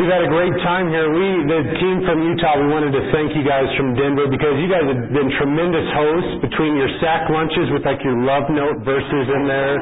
We've 0.00 0.08
had 0.08 0.24
a 0.24 0.32
great 0.32 0.56
time 0.64 0.88
here. 0.88 1.12
We, 1.12 1.44
the 1.44 1.60
team 1.76 2.00
from 2.08 2.24
Utah, 2.24 2.56
we 2.56 2.72
wanted 2.72 2.96
to 2.96 3.04
thank 3.12 3.36
you 3.36 3.44
guys 3.44 3.68
from 3.76 3.92
Denver 3.92 4.32
because 4.32 4.56
you 4.56 4.64
guys 4.64 4.88
have 4.88 5.12
been 5.12 5.28
tremendous 5.36 5.84
hosts 5.92 6.40
between 6.40 6.80
your 6.80 6.88
sack 7.04 7.28
lunches 7.28 7.68
with 7.68 7.84
like 7.84 8.00
your 8.00 8.16
love 8.16 8.48
note 8.48 8.80
verses 8.80 9.28
in 9.28 9.44
there. 9.44 9.76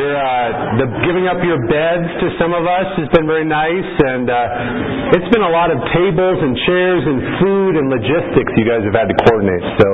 Your, 0.00 0.16
uh, 0.16 0.80
the 0.80 0.86
giving 1.04 1.28
up 1.28 1.44
your 1.44 1.60
beds 1.68 2.08
to 2.24 2.26
some 2.40 2.56
of 2.56 2.64
us 2.64 2.88
has 2.96 3.04
been 3.12 3.28
very 3.28 3.44
nice, 3.44 3.90
and 4.08 4.32
uh, 4.32 5.12
it's 5.12 5.28
been 5.28 5.44
a 5.44 5.52
lot 5.52 5.68
of 5.68 5.76
tables 5.92 6.40
and 6.40 6.56
chairs 6.64 7.04
and 7.04 7.20
food 7.44 7.72
and 7.76 7.92
logistics 7.92 8.48
you 8.56 8.64
guys 8.64 8.80
have 8.80 8.96
had 8.96 9.12
to 9.12 9.16
coordinate. 9.28 9.60
So, 9.76 9.86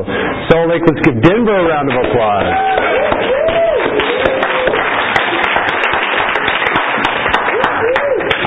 Salt 0.46 0.70
Lake, 0.70 0.86
let's 0.86 1.02
give 1.02 1.18
Denver 1.26 1.58
a 1.58 1.66
round 1.74 1.90
of 1.90 1.98
applause. 2.06 2.99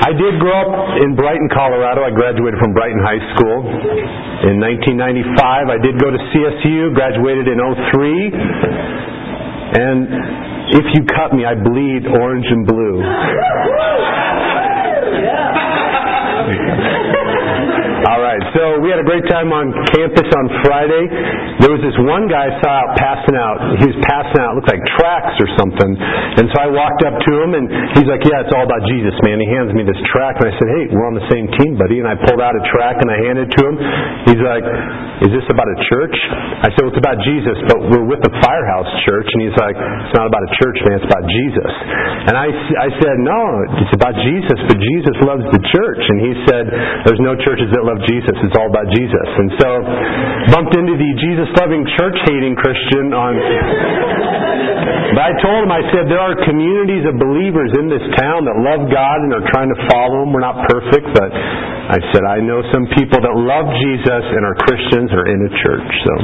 I 0.04 0.12
did 0.12 0.36
grow 0.36 0.52
up 0.52 1.00
in 1.00 1.16
Brighton, 1.16 1.48
Colorado. 1.48 2.04
I 2.04 2.12
graduated 2.12 2.60
from 2.60 2.76
Brighton 2.76 3.00
High 3.00 3.24
School 3.32 3.64
in 4.52 4.60
1995. 4.60 5.32
I 5.72 5.80
did 5.80 5.96
go 5.96 6.12
to 6.12 6.20
CSU, 6.28 6.92
graduated 6.92 7.48
in 7.48 7.56
03. 7.56 8.36
And 9.80 10.04
if 10.76 10.84
you 10.92 11.08
cut 11.08 11.32
me, 11.32 11.48
I 11.48 11.56
bleed 11.56 12.04
orange 12.20 12.44
and 12.52 12.68
blue. 12.68 13.00
We 18.84 18.92
had 18.92 19.00
a 19.00 19.08
great 19.08 19.24
time 19.32 19.48
on 19.48 19.72
campus 19.96 20.28
on 20.28 20.44
Friday. 20.60 21.08
There 21.64 21.72
was 21.72 21.80
this 21.80 21.96
one 22.04 22.28
guy 22.28 22.52
I 22.52 22.52
saw 22.60 22.84
out 22.84 22.90
passing 23.00 23.32
out. 23.32 23.80
He 23.80 23.88
was 23.88 23.96
passing 24.04 24.44
out, 24.44 24.60
looked 24.60 24.68
like 24.68 24.84
tracks 25.00 25.40
or 25.40 25.48
something. 25.56 25.96
And 25.96 26.52
so 26.52 26.56
I 26.60 26.68
walked 26.68 27.00
up 27.08 27.16
to 27.16 27.32
him, 27.40 27.56
and 27.56 27.64
he's 27.96 28.04
like, 28.04 28.20
"Yeah, 28.28 28.44
it's 28.44 28.52
all 28.52 28.68
about 28.68 28.84
Jesus, 28.84 29.16
man." 29.24 29.40
He 29.40 29.48
hands 29.48 29.72
me 29.72 29.88
this 29.88 29.96
track, 30.12 30.36
and 30.36 30.52
I 30.52 30.54
said, 30.60 30.68
"Hey, 30.76 30.84
we're 30.92 31.08
on 31.08 31.16
the 31.16 31.24
same 31.32 31.48
team, 31.56 31.80
buddy." 31.80 32.04
And 32.04 32.08
I 32.12 32.20
pulled 32.28 32.44
out 32.44 32.52
a 32.52 32.62
track 32.76 33.00
and 33.00 33.08
I 33.08 33.16
handed 33.24 33.48
it 33.48 33.52
to 33.56 33.62
him. 33.64 33.76
He's 34.28 34.42
like, 34.44 34.64
"Is 35.24 35.32
this 35.32 35.48
about 35.48 35.64
a 35.64 35.78
church?" 35.88 36.16
I 36.60 36.68
said, 36.76 36.84
"Well, 36.84 36.92
it's 36.92 37.00
about 37.00 37.16
Jesus, 37.24 37.56
but 37.72 37.80
we're 37.88 38.04
with 38.04 38.20
the 38.20 38.34
Firehouse 38.44 38.92
Church." 39.08 39.28
And 39.32 39.48
he's 39.48 39.56
like, 39.56 39.80
"It's 39.80 40.16
not 40.20 40.28
about 40.28 40.44
a 40.44 40.52
church, 40.60 40.76
man. 40.84 41.00
It's 41.00 41.08
about 41.08 41.24
Jesus." 41.24 41.72
And 42.28 42.36
I, 42.36 42.52
I 42.52 42.88
said, 43.00 43.16
"No, 43.24 43.40
it's 43.80 43.96
about 43.96 44.12
Jesus, 44.20 44.58
but 44.68 44.76
Jesus 44.76 45.16
loves 45.24 45.46
the 45.56 45.62
church." 45.72 46.02
And 46.04 46.18
he 46.20 46.32
said, 46.44 46.64
"There's 47.08 47.24
no 47.24 47.32
churches 47.48 47.72
that 47.72 47.80
love 47.80 48.04
Jesus. 48.04 48.36
It's 48.44 48.58
all 48.60 48.73
about 48.74 48.90
Jesus. 48.90 49.28
And 49.38 49.48
so, 49.62 49.70
bumped 50.50 50.74
into 50.74 50.98
the 50.98 51.10
Jesus 51.22 51.46
loving, 51.62 51.86
church 51.94 52.18
hating 52.26 52.58
Christian 52.58 53.14
on. 53.14 53.38
But 55.14 55.30
I 55.30 55.32
told 55.38 55.62
him, 55.62 55.70
I 55.70 55.82
said, 55.94 56.10
there 56.10 56.18
are 56.18 56.34
communities 56.42 57.06
of 57.06 57.14
believers 57.22 57.70
in 57.78 57.86
this 57.86 58.02
town 58.18 58.50
that 58.50 58.58
love 58.58 58.90
God 58.90 59.22
and 59.22 59.30
are 59.30 59.46
trying 59.54 59.70
to 59.70 59.78
follow 59.94 60.26
Him. 60.26 60.34
We're 60.34 60.42
not 60.42 60.66
perfect, 60.66 61.06
but 61.14 61.30
I 61.30 62.02
said, 62.10 62.26
I 62.26 62.42
know 62.42 62.66
some 62.74 62.90
people 62.98 63.22
that 63.22 63.34
love 63.38 63.70
Jesus 63.78 64.24
and 64.26 64.42
are 64.42 64.58
Christians 64.66 65.14
are 65.14 65.30
in 65.30 65.38
a 65.46 65.50
church. 65.62 65.90
So, 66.02 66.14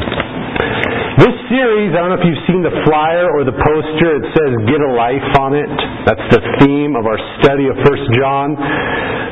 this 1.22 1.36
series, 1.52 1.92
I 1.94 2.02
don't 2.02 2.16
know 2.16 2.20
if 2.22 2.26
you've 2.26 2.46
seen 2.48 2.66
the 2.66 2.72
flyer 2.88 3.28
or 3.30 3.44
the 3.44 3.54
poster, 3.54 4.10
it 4.18 4.26
says 4.34 4.50
Get 4.66 4.80
a 4.80 4.92
Life 4.96 5.30
on 5.38 5.52
it. 5.52 5.70
That's 6.08 6.26
the 6.32 6.42
theme 6.64 6.96
of 6.96 7.04
our 7.04 7.20
study 7.44 7.68
of 7.68 7.76
1 7.76 8.18
John. 8.18 8.56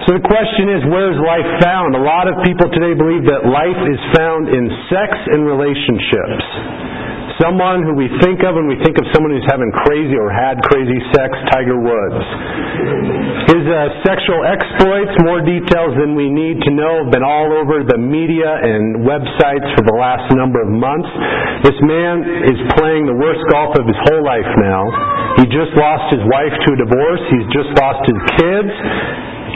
So 0.09 0.17
the 0.17 0.25
question 0.25 0.73
is, 0.73 0.81
where 0.89 1.13
is 1.13 1.21
life 1.21 1.45
found? 1.61 1.93
A 1.93 2.01
lot 2.01 2.33
of 2.33 2.41
people 2.41 2.65
today 2.73 2.97
believe 2.97 3.29
that 3.29 3.45
life 3.45 3.77
is 3.93 4.01
found 4.17 4.49
in 4.49 4.65
sex 4.89 5.13
and 5.13 5.45
relationships. 5.45 6.49
Someone 7.45 7.85
who 7.85 7.93
we 7.93 8.09
think 8.25 8.41
of 8.41 8.57
when 8.57 8.73
we 8.73 8.81
think 8.81 8.97
of 8.97 9.05
someone 9.13 9.37
who's 9.37 9.45
having 9.53 9.69
crazy 9.85 10.17
or 10.17 10.33
had 10.33 10.65
crazy 10.65 10.97
sex, 11.13 11.37
Tiger 11.53 11.77
Woods. 11.77 12.25
His 13.53 13.61
uh, 13.69 14.01
sexual 14.09 14.49
exploits, 14.49 15.13
more 15.29 15.45
details 15.45 15.93
than 16.01 16.17
we 16.17 16.33
need 16.33 16.57
to 16.65 16.73
know, 16.73 17.05
have 17.05 17.13
been 17.13 17.23
all 17.23 17.53
over 17.61 17.85
the 17.85 18.01
media 18.01 18.49
and 18.49 19.05
websites 19.05 19.69
for 19.77 19.85
the 19.85 19.93
last 19.93 20.25
number 20.33 20.65
of 20.65 20.73
months. 20.73 21.13
This 21.69 21.77
man 21.85 22.49
is 22.49 22.57
playing 22.81 23.13
the 23.13 23.19
worst 23.21 23.45
golf 23.53 23.77
of 23.77 23.85
his 23.85 24.01
whole 24.09 24.25
life 24.25 24.49
now. 24.57 24.89
He 25.37 25.45
just 25.53 25.77
lost 25.77 26.17
his 26.17 26.25
wife 26.33 26.57
to 26.65 26.69
a 26.73 26.79
divorce. 26.81 27.23
He's 27.29 27.49
just 27.53 27.77
lost 27.77 28.09
his 28.09 28.21
kids. 28.41 28.73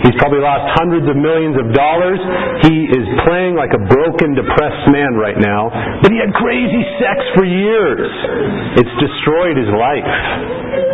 He's 0.03 0.19
probably 0.19 0.43
lost 0.43 0.67
hundreds 0.75 1.07
of 1.07 1.15
millions 1.15 1.55
of 1.59 1.71
dollars. 1.73 2.19
He 2.67 2.91
is 2.91 3.07
playing 3.23 3.55
like 3.55 3.71
a 3.71 3.83
broken, 3.87 4.35
depressed 4.35 4.87
man 4.91 5.15
right 5.15 5.39
now. 5.39 5.71
But 6.03 6.11
he 6.11 6.19
had 6.19 6.35
crazy 6.35 6.83
sex 6.99 7.19
for 7.39 7.47
years. 7.47 8.11
It's 8.83 8.95
destroyed 8.99 9.57
his 9.57 9.71
life. 9.71 10.92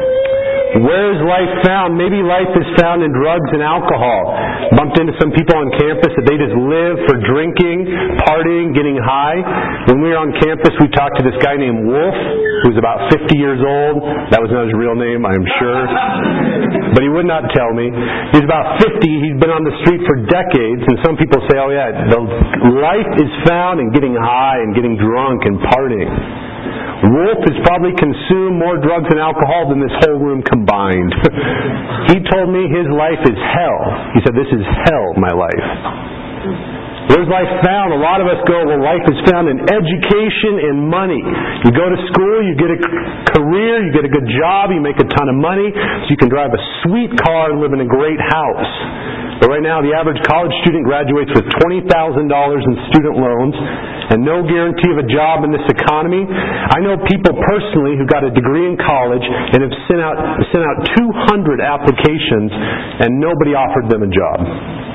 Where 0.76 1.16
is 1.16 1.20
life 1.24 1.64
found? 1.64 1.96
Maybe 1.96 2.20
life 2.20 2.52
is 2.52 2.68
found 2.76 3.00
in 3.00 3.08
drugs 3.08 3.48
and 3.56 3.64
alcohol. 3.64 4.36
Bumped 4.76 5.00
into 5.00 5.16
some 5.16 5.32
people 5.32 5.56
on 5.56 5.72
campus 5.80 6.12
that 6.12 6.28
they 6.28 6.36
just 6.36 6.52
live 6.52 6.96
for 7.08 7.16
drinking, 7.24 7.88
partying, 8.28 8.76
getting 8.76 9.00
high. 9.00 9.40
When 9.88 10.04
we 10.04 10.12
were 10.12 10.20
on 10.20 10.36
campus, 10.36 10.76
we 10.76 10.92
talked 10.92 11.16
to 11.16 11.24
this 11.24 11.40
guy 11.40 11.56
named 11.56 11.88
Wolf, 11.88 12.16
who's 12.68 12.76
about 12.76 13.08
50 13.08 13.32
years 13.40 13.64
old. 13.64 14.04
That 14.28 14.44
was 14.44 14.52
not 14.52 14.68
his 14.68 14.76
real 14.76 14.92
name, 14.92 15.24
I'm 15.24 15.46
sure. 15.56 15.82
But 16.92 17.00
he 17.00 17.08
would 17.08 17.24
not 17.24 17.48
tell 17.56 17.72
me. 17.72 17.88
He's 18.36 18.44
about 18.44 18.76
50. 18.84 18.92
He's 19.08 19.40
been 19.40 19.54
on 19.54 19.64
the 19.64 19.72
street 19.88 20.04
for 20.04 20.20
decades. 20.28 20.84
And 20.84 21.00
some 21.00 21.16
people 21.16 21.40
say, 21.48 21.56
oh, 21.56 21.72
yeah, 21.72 22.12
the 22.12 22.20
life 22.76 23.12
is 23.16 23.30
found 23.48 23.80
in 23.80 23.88
getting 23.96 24.12
high 24.12 24.60
and 24.60 24.76
getting 24.76 25.00
drunk 25.00 25.48
and 25.48 25.56
partying. 25.72 26.12
Wolf 26.98 27.38
has 27.46 27.56
probably 27.62 27.94
consumed 27.94 28.58
more 28.58 28.74
drugs 28.82 29.06
and 29.14 29.22
alcohol 29.22 29.70
than 29.70 29.78
this 29.78 29.94
whole 30.02 30.18
room 30.18 30.42
combined. 30.42 31.14
he 32.10 32.18
told 32.26 32.50
me 32.50 32.66
his 32.66 32.90
life 32.90 33.22
is 33.22 33.38
hell. 33.38 33.80
He 34.14 34.20
said, 34.26 34.34
This 34.34 34.50
is 34.50 34.64
hell, 34.90 35.14
my 35.14 35.30
life. 35.30 35.66
Where's 37.08 37.24
life 37.24 37.48
found? 37.64 37.96
A 37.96 38.00
lot 38.04 38.20
of 38.20 38.28
us 38.28 38.36
go, 38.44 38.68
well, 38.68 38.84
life 38.84 39.00
is 39.08 39.16
found 39.32 39.48
in 39.48 39.56
education 39.64 40.60
and 40.60 40.76
money. 40.92 41.16
You 41.64 41.72
go 41.72 41.88
to 41.88 41.98
school, 42.12 42.36
you 42.44 42.52
get 42.52 42.68
a 42.68 42.78
career, 43.32 43.80
you 43.80 43.96
get 43.96 44.04
a 44.04 44.12
good 44.12 44.28
job, 44.28 44.76
you 44.76 44.84
make 44.84 45.00
a 45.00 45.08
ton 45.16 45.32
of 45.32 45.38
money, 45.40 45.72
so 45.72 46.06
you 46.12 46.20
can 46.20 46.28
drive 46.28 46.52
a 46.52 46.60
sweet 46.84 47.08
car 47.16 47.56
and 47.56 47.64
live 47.64 47.72
in 47.72 47.80
a 47.80 47.88
great 47.88 48.20
house. 48.20 48.72
But 49.38 49.54
right 49.54 49.62
now, 49.62 49.78
the 49.78 49.94
average 49.94 50.18
college 50.26 50.50
student 50.66 50.82
graduates 50.82 51.30
with 51.30 51.46
$20,000 51.62 51.86
in 51.86 52.74
student 52.90 53.14
loans 53.14 53.54
and 54.10 54.24
no 54.26 54.42
guarantee 54.42 54.90
of 54.90 54.98
a 54.98 55.06
job 55.06 55.46
in 55.46 55.54
this 55.54 55.64
economy. 55.70 56.26
I 56.26 56.82
know 56.82 56.98
people 57.06 57.38
personally 57.46 57.94
who 57.94 58.04
got 58.08 58.26
a 58.26 58.32
degree 58.34 58.66
in 58.66 58.74
college 58.80 59.22
and 59.22 59.62
have 59.62 59.74
sent 59.86 60.00
out, 60.02 60.18
sent 60.50 60.64
out 60.66 60.78
200 60.98 61.62
applications 61.62 62.50
and 63.04 63.20
nobody 63.22 63.54
offered 63.54 63.86
them 63.86 64.02
a 64.02 64.10
job. 64.10 64.87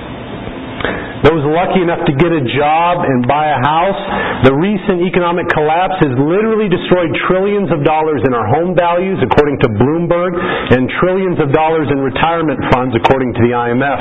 Those 1.23 1.39
lucky 1.47 1.79
enough 1.79 2.03
to 2.03 2.13
get 2.19 2.35
a 2.35 2.44
job 2.51 3.07
and 3.07 3.23
buy 3.23 3.47
a 3.47 3.59
house, 3.63 4.01
the 4.44 4.51
recent 4.51 5.07
economic 5.07 5.47
collapse 5.56 5.95
has 6.03 6.11
literally 6.19 6.67
destroyed 6.67 7.16
trillions 7.31 7.72
of 7.72 7.88
dollars 7.88 8.19
in 8.28 8.35
our 8.35 8.44
home 8.44 8.75
values, 8.75 9.16
according 9.23 9.56
to 9.63 9.72
Bloomberg, 9.72 10.35
and 10.75 10.91
trillions 11.00 11.39
of 11.39 11.56
dollars 11.56 11.88
in 11.88 12.03
retirement 12.03 12.59
funds, 12.75 12.91
according 13.00 13.31
to 13.39 13.41
the 13.41 13.56
IMF. 13.56 14.00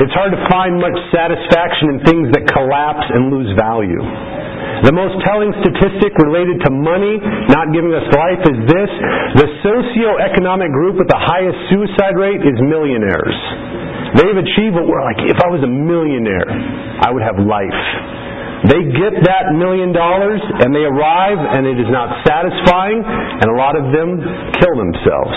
It's 0.00 0.16
hard 0.16 0.32
to 0.32 0.40
find 0.48 0.80
much 0.80 0.96
satisfaction 1.12 1.92
in 1.92 1.96
things 2.08 2.26
that 2.32 2.48
collapse 2.48 3.04
and 3.04 3.28
lose 3.28 3.52
value. 3.52 4.00
The 4.88 4.96
most 4.96 5.20
telling 5.28 5.52
statistic 5.62 6.16
related 6.18 6.58
to 6.66 6.70
money 6.72 7.20
not 7.52 7.70
giving 7.70 7.92
us 7.94 8.02
life 8.16 8.42
is 8.48 8.58
this 8.66 8.90
the 9.38 9.48
socioeconomic 9.60 10.72
group 10.72 10.98
with 10.98 11.06
the 11.06 11.20
highest 11.20 11.54
suicide 11.70 12.16
rate 12.18 12.42
is 12.42 12.56
millionaires. 12.64 13.36
They've 14.16 14.36
achieved 14.36 14.76
what 14.76 14.84
we're 14.84 15.00
like, 15.02 15.20
if 15.24 15.40
I 15.40 15.48
was 15.48 15.64
a 15.64 15.70
millionaire, 15.72 16.44
I 17.00 17.08
would 17.10 17.24
have 17.24 17.40
life. 17.40 17.80
They 18.68 18.78
get 18.94 19.18
that 19.26 19.58
million 19.58 19.90
dollars 19.90 20.38
and 20.38 20.70
they 20.70 20.86
arrive 20.86 21.34
and 21.40 21.66
it 21.66 21.82
is 21.82 21.90
not 21.90 22.22
satisfying 22.22 23.02
and 23.02 23.46
a 23.50 23.56
lot 23.58 23.74
of 23.74 23.90
them 23.90 24.22
kill 24.62 24.74
themselves. 24.78 25.34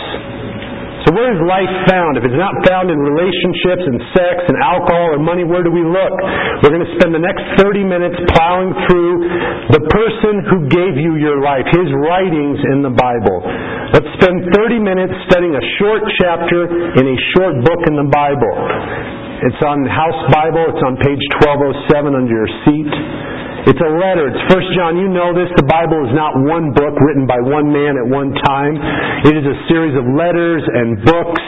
So 1.06 1.14
where 1.14 1.30
is 1.30 1.40
life 1.46 1.70
found? 1.86 2.18
If 2.18 2.26
it's 2.26 2.34
not 2.34 2.66
found 2.66 2.90
in 2.90 2.98
relationships 2.98 3.86
and 3.86 4.02
sex 4.18 4.42
and 4.50 4.58
alcohol 4.58 5.14
or 5.14 5.22
money, 5.22 5.46
where 5.46 5.62
do 5.62 5.70
we 5.70 5.86
look? 5.86 6.16
We're 6.66 6.74
going 6.74 6.82
to 6.82 6.94
spend 6.98 7.14
the 7.14 7.22
next 7.22 7.46
30 7.62 7.86
minutes 7.86 8.18
plowing 8.34 8.74
through 8.90 9.14
the 9.70 9.86
person 9.94 10.42
who 10.50 10.66
gave 10.66 10.98
you 10.98 11.22
your 11.22 11.46
life, 11.46 11.70
his 11.70 11.86
writings 11.94 12.58
in 12.74 12.82
the 12.82 12.90
Bible. 12.90 13.38
Let's 13.94 14.10
spend 14.18 14.50
30 14.58 14.82
minutes 14.82 15.14
studying 15.30 15.54
a 15.54 15.66
short 15.78 16.02
chapter 16.18 16.66
in 16.98 17.06
a 17.06 17.18
short 17.38 17.54
book 17.62 17.86
in 17.86 18.02
the 18.02 18.10
Bible. 18.10 18.56
It's 19.46 19.62
on 19.62 19.86
House 19.86 20.22
Bible. 20.34 20.74
It's 20.74 20.84
on 20.90 20.98
page 21.06 21.22
1207 21.46 22.18
under 22.18 22.34
your 22.34 22.50
seat. 22.66 22.90
It's 23.66 23.82
a 23.82 23.92
letter. 23.98 24.30
It's 24.30 24.44
First 24.54 24.70
John. 24.78 24.94
You 24.94 25.10
know 25.10 25.34
this. 25.34 25.50
The 25.58 25.66
Bible 25.66 25.98
is 26.06 26.14
not 26.14 26.38
one 26.38 26.70
book 26.70 26.94
written 27.02 27.26
by 27.26 27.42
one 27.42 27.74
man 27.74 27.98
at 27.98 28.06
one 28.06 28.30
time. 28.46 28.78
It 29.26 29.34
is 29.34 29.42
a 29.42 29.58
series 29.66 29.98
of 29.98 30.06
letters 30.06 30.62
and 30.62 31.02
books 31.02 31.42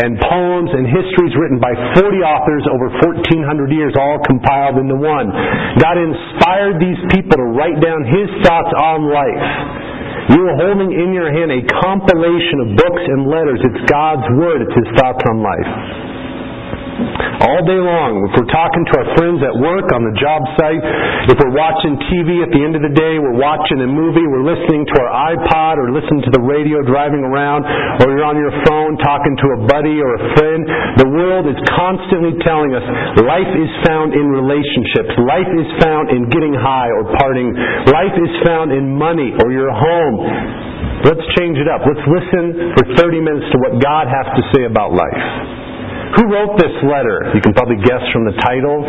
and 0.00 0.16
poems 0.16 0.72
and 0.72 0.88
histories 0.88 1.36
written 1.36 1.60
by 1.60 1.76
40 1.92 2.24
authors 2.24 2.64
over 2.72 2.88
1,400 3.20 3.68
years, 3.68 3.92
all 4.00 4.16
compiled 4.24 4.80
into 4.80 4.96
one. 4.96 5.28
God 5.76 6.00
inspired 6.00 6.80
these 6.80 7.00
people 7.12 7.36
to 7.36 7.46
write 7.52 7.76
down 7.84 8.00
His 8.16 8.32
thoughts 8.48 8.72
on 8.72 9.12
life. 9.12 9.44
You 10.32 10.40
are 10.48 10.56
holding 10.56 10.88
in 10.88 11.12
your 11.12 11.28
hand 11.28 11.52
a 11.52 11.60
compilation 11.84 12.64
of 12.64 12.80
books 12.80 13.04
and 13.12 13.28
letters. 13.28 13.60
It's 13.60 13.82
God's 13.92 14.24
Word. 14.40 14.64
It's 14.64 14.72
His 14.72 14.88
thoughts 14.96 15.20
on 15.28 15.44
life. 15.44 15.68
All 16.98 17.62
day 17.62 17.78
long. 17.78 18.26
If 18.26 18.32
we're 18.34 18.50
talking 18.50 18.82
to 18.90 18.92
our 18.98 19.08
friends 19.14 19.38
at 19.46 19.54
work, 19.54 19.86
on 19.94 20.02
the 20.02 20.14
job 20.18 20.42
site, 20.58 20.82
if 21.30 21.38
we're 21.38 21.54
watching 21.54 21.94
TV 22.10 22.42
at 22.42 22.50
the 22.50 22.58
end 22.58 22.74
of 22.74 22.82
the 22.82 22.90
day, 22.90 23.22
we're 23.22 23.38
watching 23.38 23.78
a 23.78 23.86
movie, 23.86 24.26
we're 24.26 24.42
listening 24.42 24.82
to 24.82 24.94
our 25.06 25.38
iPod 25.38 25.78
or 25.78 25.94
listening 25.94 26.26
to 26.26 26.32
the 26.34 26.42
radio 26.42 26.82
driving 26.82 27.22
around, 27.22 27.62
or 28.02 28.10
you're 28.10 28.26
on 28.26 28.34
your 28.34 28.50
phone 28.66 28.98
talking 28.98 29.38
to 29.38 29.46
a 29.54 29.58
buddy 29.70 30.02
or 30.02 30.10
a 30.18 30.22
friend, 30.34 30.60
the 30.98 31.08
world 31.14 31.46
is 31.46 31.58
constantly 31.70 32.34
telling 32.42 32.74
us 32.74 32.82
life 33.22 33.52
is 33.54 33.70
found 33.86 34.18
in 34.18 34.26
relationships. 34.34 35.14
Life 35.22 35.52
is 35.54 35.68
found 35.78 36.10
in 36.10 36.26
getting 36.34 36.52
high 36.52 36.90
or 36.90 37.14
partying. 37.14 37.54
Life 37.94 38.16
is 38.18 38.32
found 38.42 38.74
in 38.74 38.90
money 38.98 39.30
or 39.38 39.54
your 39.54 39.70
home. 39.70 40.16
Let's 41.06 41.22
change 41.38 41.54
it 41.62 41.70
up. 41.70 41.86
Let's 41.86 42.02
listen 42.10 42.74
for 42.74 42.84
30 42.98 43.22
minutes 43.22 43.46
to 43.54 43.56
what 43.62 43.78
God 43.78 44.10
has 44.10 44.26
to 44.34 44.42
say 44.50 44.66
about 44.66 44.90
life. 44.90 45.47
Who 46.16 46.24
wrote 46.32 46.56
this 46.58 46.72
letter? 46.82 47.30
You 47.34 47.40
can 47.40 47.52
probably 47.52 47.76
guess 47.84 48.00
from 48.12 48.24
the 48.24 48.32
title. 48.40 48.82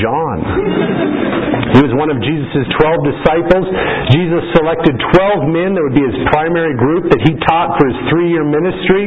John. 0.00 1.59
He 1.76 1.80
was 1.82 1.94
one 1.94 2.10
of 2.10 2.18
Jesus' 2.22 2.66
12 2.80 3.12
disciples. 3.14 3.64
Jesus 4.10 4.42
selected 4.58 4.94
12 4.98 5.50
men 5.50 5.76
that 5.78 5.82
would 5.86 5.96
be 5.96 6.02
his 6.02 6.18
primary 6.34 6.74
group 6.74 7.06
that 7.10 7.22
he 7.22 7.32
taught 7.46 7.78
for 7.78 7.86
his 7.86 7.98
three-year 8.10 8.42
ministry. 8.42 9.06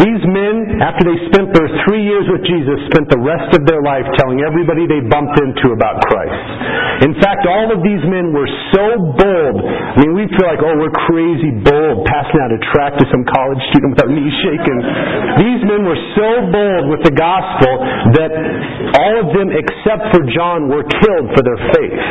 These 0.00 0.22
men, 0.28 0.82
after 0.84 1.08
they 1.08 1.18
spent 1.32 1.56
their 1.56 1.70
three 1.88 2.04
years 2.04 2.28
with 2.28 2.44
Jesus, 2.44 2.76
spent 2.92 3.08
the 3.08 3.20
rest 3.20 3.56
of 3.56 3.64
their 3.64 3.80
life 3.80 4.04
telling 4.20 4.44
everybody 4.44 4.84
they 4.84 5.00
bumped 5.08 5.40
into 5.40 5.72
about 5.72 6.04
Christ. 6.08 7.08
In 7.08 7.16
fact, 7.18 7.48
all 7.48 7.72
of 7.72 7.80
these 7.82 8.04
men 8.06 8.30
were 8.30 8.50
so 8.76 8.84
bold. 9.16 9.56
I 9.64 9.96
mean, 10.04 10.14
we 10.14 10.28
feel 10.36 10.46
like, 10.46 10.62
oh, 10.62 10.76
we're 10.78 10.94
crazy 11.08 11.50
bold, 11.64 12.06
passing 12.06 12.38
out 12.38 12.52
a 12.52 12.60
tract 12.70 13.00
to 13.02 13.06
some 13.10 13.24
college 13.26 13.58
student 13.72 13.96
with 13.96 14.02
our 14.06 14.12
knees 14.12 14.36
shaking. 14.44 14.78
These 15.40 15.62
men 15.66 15.82
were 15.82 16.00
so 16.14 16.28
bold 16.52 16.84
with 16.92 17.02
the 17.02 17.14
gospel 17.16 17.72
that 18.20 18.32
all 19.00 19.14
of 19.24 19.28
them 19.34 19.48
except 19.50 20.14
for 20.14 20.22
John 20.30 20.68
were 20.70 20.84
killed 20.84 21.28
for 21.34 21.42
their 21.42 21.60
faith. 21.74 22.01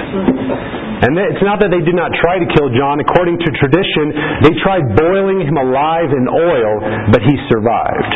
And 1.01 1.17
it's 1.17 1.41
not 1.41 1.57
that 1.65 1.73
they 1.73 1.81
did 1.81 1.97
not 1.97 2.13
try 2.21 2.37
to 2.37 2.47
kill 2.53 2.69
John. 2.77 3.01
According 3.01 3.41
to 3.41 3.49
tradition, 3.57 4.13
they 4.45 4.53
tried 4.61 4.93
boiling 4.93 5.41
him 5.41 5.57
alive 5.57 6.13
in 6.13 6.29
oil, 6.29 6.73
but 7.09 7.25
he 7.25 7.33
survived. 7.49 8.13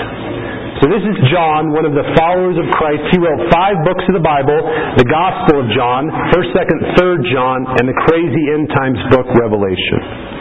So 0.84 0.92
this 0.92 1.02
is 1.02 1.18
John, 1.32 1.72
one 1.72 1.88
of 1.88 1.96
the 1.96 2.04
followers 2.20 2.60
of 2.60 2.68
Christ. 2.76 3.02
He 3.10 3.18
wrote 3.18 3.48
five 3.48 3.80
books 3.88 4.04
of 4.12 4.14
the 4.14 4.22
Bible, 4.22 4.60
the 5.00 5.08
Gospel 5.08 5.64
of 5.64 5.68
John, 5.72 6.12
1st, 6.36 6.50
2nd, 6.52 6.80
3rd 7.00 7.20
John, 7.32 7.60
and 7.80 7.88
the 7.88 7.98
crazy 8.06 8.44
end 8.54 8.68
times 8.76 9.00
book, 9.08 9.24
Revelation. 9.40 10.36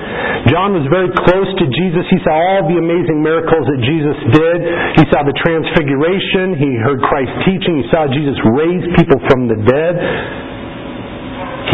John 0.50 0.76
was 0.76 0.84
very 0.92 1.08
close 1.24 1.48
to 1.48 1.66
Jesus. 1.70 2.04
He 2.12 2.20
saw 2.26 2.34
all 2.34 2.68
the 2.68 2.76
amazing 2.76 3.24
miracles 3.24 3.64
that 3.72 3.80
Jesus 3.88 4.18
did. 4.36 4.58
He 5.00 5.04
saw 5.08 5.24
the 5.24 5.32
transfiguration. 5.38 6.60
He 6.60 6.76
heard 6.82 7.00
Christ 7.08 7.32
teaching. 7.48 7.80
He 7.80 7.86
saw 7.88 8.04
Jesus 8.10 8.36
raise 8.52 8.84
people 9.00 9.22
from 9.30 9.48
the 9.48 9.56
dead. 9.64 9.96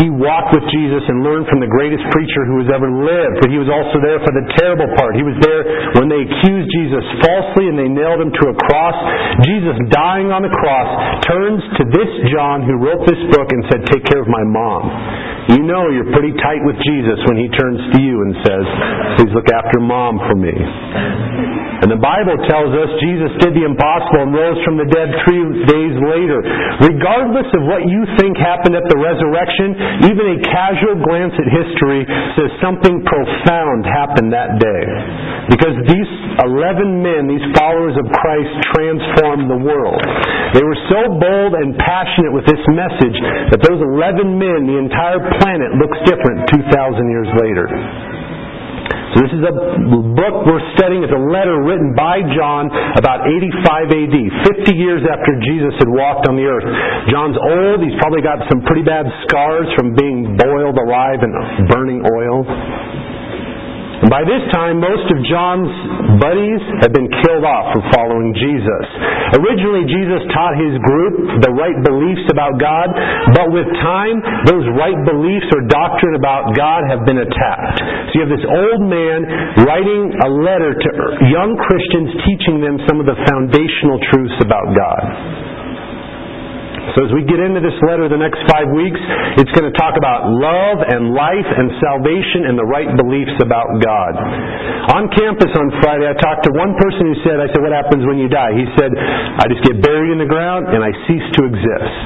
He 0.01 0.09
walked 0.09 0.57
with 0.57 0.65
Jesus 0.73 1.05
and 1.13 1.21
learned 1.21 1.45
from 1.53 1.61
the 1.61 1.69
greatest 1.69 2.01
preacher 2.09 2.49
who 2.49 2.65
has 2.65 2.73
ever 2.73 2.89
lived. 2.89 3.45
But 3.45 3.53
he 3.53 3.61
was 3.61 3.69
also 3.69 4.01
there 4.01 4.17
for 4.25 4.33
the 4.33 4.49
terrible 4.57 4.89
part. 4.97 5.13
He 5.13 5.23
was 5.23 5.37
there 5.45 5.63
when 6.01 6.09
they 6.09 6.25
accused 6.25 6.69
Jesus 6.73 7.05
falsely 7.21 7.69
and 7.69 7.77
they 7.77 7.93
nailed 7.93 8.25
him 8.25 8.33
to 8.33 8.45
a 8.49 8.57
cross. 8.57 8.97
Jesus 9.45 9.77
dying 9.93 10.33
on 10.33 10.41
the 10.41 10.53
cross 10.53 10.89
turns 11.29 11.61
to 11.77 11.83
this 11.93 12.11
John 12.33 12.65
who 12.65 12.81
wrote 12.81 13.05
this 13.05 13.21
book 13.29 13.53
and 13.53 13.61
said, 13.69 13.85
Take 13.93 14.09
care 14.09 14.25
of 14.25 14.31
my 14.33 14.45
mom. 14.49 14.89
You 15.53 15.69
know 15.69 15.93
you're 15.93 16.13
pretty 16.17 16.33
tight 16.41 16.65
with 16.65 16.81
Jesus 16.81 17.21
when 17.29 17.37
he 17.37 17.53
turns 17.53 17.81
to 17.93 17.99
you 18.01 18.25
and 18.25 18.33
says, 18.41 18.65
Please 19.21 19.33
look 19.37 19.53
after 19.53 19.85
mom 19.85 20.17
for 20.25 20.37
me. 20.37 21.60
And 21.81 21.89
the 21.89 22.01
Bible 22.01 22.37
tells 22.45 22.77
us 22.77 22.89
Jesus 23.01 23.33
did 23.41 23.57
the 23.57 23.65
impossible 23.65 24.29
and 24.29 24.33
rose 24.37 24.61
from 24.69 24.77
the 24.77 24.85
dead 24.85 25.09
three 25.25 25.41
days 25.65 25.95
later. 25.97 26.45
Regardless 26.85 27.49
of 27.57 27.63
what 27.65 27.89
you 27.89 28.05
think 28.21 28.37
happened 28.37 28.77
at 28.77 28.85
the 28.93 29.01
resurrection, 29.01 30.05
even 30.05 30.25
a 30.37 30.39
casual 30.45 31.01
glance 31.01 31.33
at 31.41 31.49
history 31.49 32.05
says 32.37 32.53
something 32.61 33.01
profound 33.09 33.89
happened 33.89 34.29
that 34.29 34.61
day. 34.61 34.85
Because 35.49 35.73
these 35.89 36.11
11 36.45 37.01
men, 37.01 37.25
these 37.33 37.47
followers 37.57 37.97
of 37.97 38.05
Christ, 38.13 38.53
transformed 38.77 39.49
the 39.49 39.61
world. 39.65 40.05
They 40.53 40.65
were 40.65 40.81
so 40.93 41.01
bold 41.17 41.53
and 41.57 41.81
passionate 41.81 42.37
with 42.37 42.45
this 42.45 42.61
message 42.77 43.17
that 43.57 43.65
those 43.65 43.81
11 43.81 44.37
men, 44.37 44.69
the 44.69 44.77
entire 44.77 45.21
planet 45.41 45.73
looks 45.81 45.97
different 46.05 46.45
2,000 46.53 47.09
years 47.09 47.31
later. 47.41 47.65
So 49.11 49.27
this 49.27 49.35
is 49.35 49.43
a 49.43 49.55
book 50.15 50.35
we're 50.47 50.63
studying. 50.79 51.03
It's 51.03 51.11
a 51.11 51.25
letter 51.35 51.59
written 51.67 51.99
by 51.99 52.23
John 52.31 52.71
about 52.95 53.27
85 53.27 53.91
AD, 53.91 54.17
50 54.63 54.71
years 54.79 55.03
after 55.03 55.35
Jesus 55.43 55.75
had 55.83 55.91
walked 55.91 56.31
on 56.31 56.39
the 56.39 56.47
earth. 56.47 56.63
John's 57.11 57.35
old. 57.35 57.83
He's 57.83 57.99
probably 57.99 58.23
got 58.23 58.39
some 58.47 58.63
pretty 58.63 58.87
bad 58.87 59.11
scars 59.27 59.67
from 59.75 59.99
being 59.99 60.39
boiled 60.39 60.79
alive 60.79 61.27
in 61.27 61.35
burning 61.75 62.07
oil. 62.07 62.47
By 64.09 64.25
this 64.25 64.41
time, 64.49 64.81
most 64.81 65.05
of 65.13 65.19
John's 65.29 65.69
buddies 66.25 66.63
had 66.81 66.97
been 66.97 67.05
killed 67.21 67.45
off 67.45 67.77
for 67.77 67.85
following 67.93 68.33
Jesus. 68.33 68.85
Originally, 69.37 69.85
Jesus 69.85 70.25
taught 70.33 70.57
his 70.57 70.73
group 70.81 71.45
the 71.45 71.53
right 71.53 71.77
beliefs 71.85 72.25
about 72.33 72.57
God, 72.57 72.89
but 73.37 73.53
with 73.53 73.69
time, 73.85 74.25
those 74.49 74.65
right 74.73 74.97
beliefs 75.05 75.45
or 75.53 75.69
doctrine 75.69 76.17
about 76.17 76.57
God 76.57 76.89
have 76.89 77.05
been 77.05 77.21
attacked. 77.21 77.77
So 78.09 78.13
you 78.17 78.23
have 78.25 78.33
this 78.33 78.49
old 78.49 78.89
man 78.89 79.21
writing 79.69 80.17
a 80.25 80.29
letter 80.33 80.73
to 80.73 80.89
young 81.29 81.61
Christians 81.61 82.17
teaching 82.25 82.65
them 82.65 82.81
some 82.89 83.05
of 83.05 83.07
the 83.07 83.21
foundational 83.29 84.01
truths 84.09 84.39
about 84.41 84.73
God. 84.73 85.60
So 86.97 87.07
as 87.07 87.13
we 87.15 87.23
get 87.23 87.39
into 87.39 87.63
this 87.63 87.77
letter 87.87 88.11
the 88.11 88.19
next 88.19 88.43
five 88.51 88.67
weeks, 88.75 88.99
it's 89.39 89.53
going 89.55 89.69
to 89.69 89.77
talk 89.79 89.95
about 89.95 90.27
love 90.27 90.83
and 90.91 91.15
life 91.15 91.47
and 91.47 91.71
salvation 91.79 92.51
and 92.51 92.59
the 92.59 92.67
right 92.67 92.91
beliefs 92.99 93.37
about 93.39 93.79
God. 93.79 94.13
On 94.99 95.07
campus 95.15 95.53
on 95.55 95.71
Friday, 95.83 96.11
I 96.11 96.17
talked 96.19 96.43
to 96.49 96.53
one 96.53 96.75
person 96.79 97.03
who 97.07 97.17
said, 97.23 97.39
I 97.39 97.47
said, 97.55 97.63
what 97.63 97.71
happens 97.71 98.03
when 98.07 98.19
you 98.19 98.27
die? 98.27 98.53
He 98.59 98.67
said, 98.75 98.91
I 98.91 99.47
just 99.47 99.63
get 99.63 99.79
buried 99.79 100.11
in 100.11 100.19
the 100.19 100.31
ground 100.31 100.67
and 100.75 100.83
I 100.83 100.91
cease 101.07 101.27
to 101.39 101.47
exist. 101.47 102.05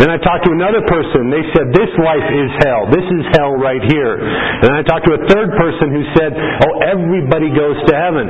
Then 0.00 0.08
I 0.08 0.16
talked 0.16 0.48
to 0.48 0.52
another 0.56 0.80
person. 0.88 1.28
They 1.28 1.44
said, 1.52 1.68
this 1.76 1.92
life 2.00 2.28
is 2.32 2.50
hell. 2.64 2.88
This 2.88 3.04
is 3.04 3.24
hell 3.36 3.52
right 3.60 3.84
here. 3.92 4.16
And 4.64 4.72
I 4.72 4.80
talked 4.88 5.04
to 5.04 5.14
a 5.20 5.22
third 5.28 5.52
person 5.60 5.92
who 5.92 6.02
said, 6.16 6.32
oh, 6.32 6.74
everybody 6.88 7.52
goes 7.52 7.76
to 7.84 7.92
heaven. 7.92 8.24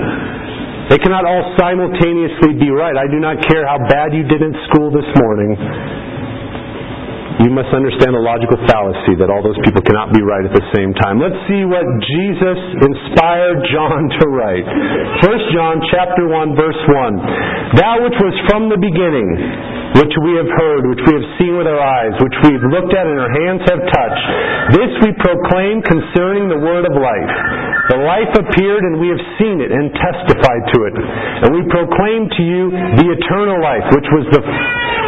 They 0.90 0.98
cannot 0.98 1.24
all 1.24 1.54
simultaneously 1.58 2.58
be 2.58 2.70
right. 2.70 2.96
I 2.98 3.06
do 3.06 3.22
not 3.22 3.38
care 3.46 3.66
how 3.66 3.78
bad 3.86 4.10
you 4.12 4.26
did 4.26 4.42
in 4.42 4.52
school 4.70 4.90
this 4.90 5.06
morning. 5.22 5.54
You 7.40 7.50
must 7.50 7.72
understand 7.74 8.14
the 8.14 8.22
logical 8.22 8.60
fallacy 8.70 9.18
that 9.18 9.26
all 9.26 9.42
those 9.42 9.58
people 9.64 9.82
cannot 9.82 10.12
be 10.14 10.22
right 10.22 10.44
at 10.46 10.52
the 10.52 10.66
same 10.76 10.94
time. 11.00 11.18
Let's 11.18 11.38
see 11.48 11.64
what 11.64 11.82
Jesus 12.04 12.58
inspired 12.86 13.58
John 13.72 14.00
to 14.20 14.24
write. 14.30 14.66
1 15.26 15.54
John 15.56 15.80
chapter 15.90 16.28
1 16.28 16.54
verse 16.54 16.82
1. 16.86 17.82
That 17.82 18.04
which 18.04 18.14
was 18.20 18.34
from 18.46 18.68
the 18.68 18.78
beginning, 18.78 19.26
which 19.98 20.14
we 20.24 20.32
have 20.40 20.48
heard, 20.48 20.82
which 20.88 21.04
we 21.04 21.12
have 21.16 21.28
seen 21.36 21.56
with 21.58 21.68
our 21.68 21.80
eyes, 21.80 22.14
which 22.22 22.36
we 22.46 22.56
have 22.56 22.64
looked 22.72 22.94
at 22.96 23.04
and 23.04 23.18
our 23.18 23.32
hands 23.32 23.62
have 23.68 23.82
touched, 23.92 24.26
this 24.76 24.92
we 25.04 25.10
proclaim 25.20 25.84
concerning 25.84 26.48
the 26.48 26.60
word 26.60 26.88
of 26.88 26.94
life. 26.96 27.32
The 27.92 27.98
life 27.98 28.32
appeared 28.38 28.82
and 28.88 29.02
we 29.02 29.10
have 29.10 29.22
seen 29.42 29.60
it 29.60 29.74
and 29.74 29.90
testified 29.92 30.64
to 30.70 30.78
it. 30.88 30.94
And 30.96 31.50
we 31.52 31.62
proclaim 31.68 32.30
to 32.30 32.42
you 32.42 32.62
the 32.72 33.06
eternal 33.10 33.58
life, 33.60 33.84
which 33.92 34.08
was 34.14 34.24
the 34.32 34.42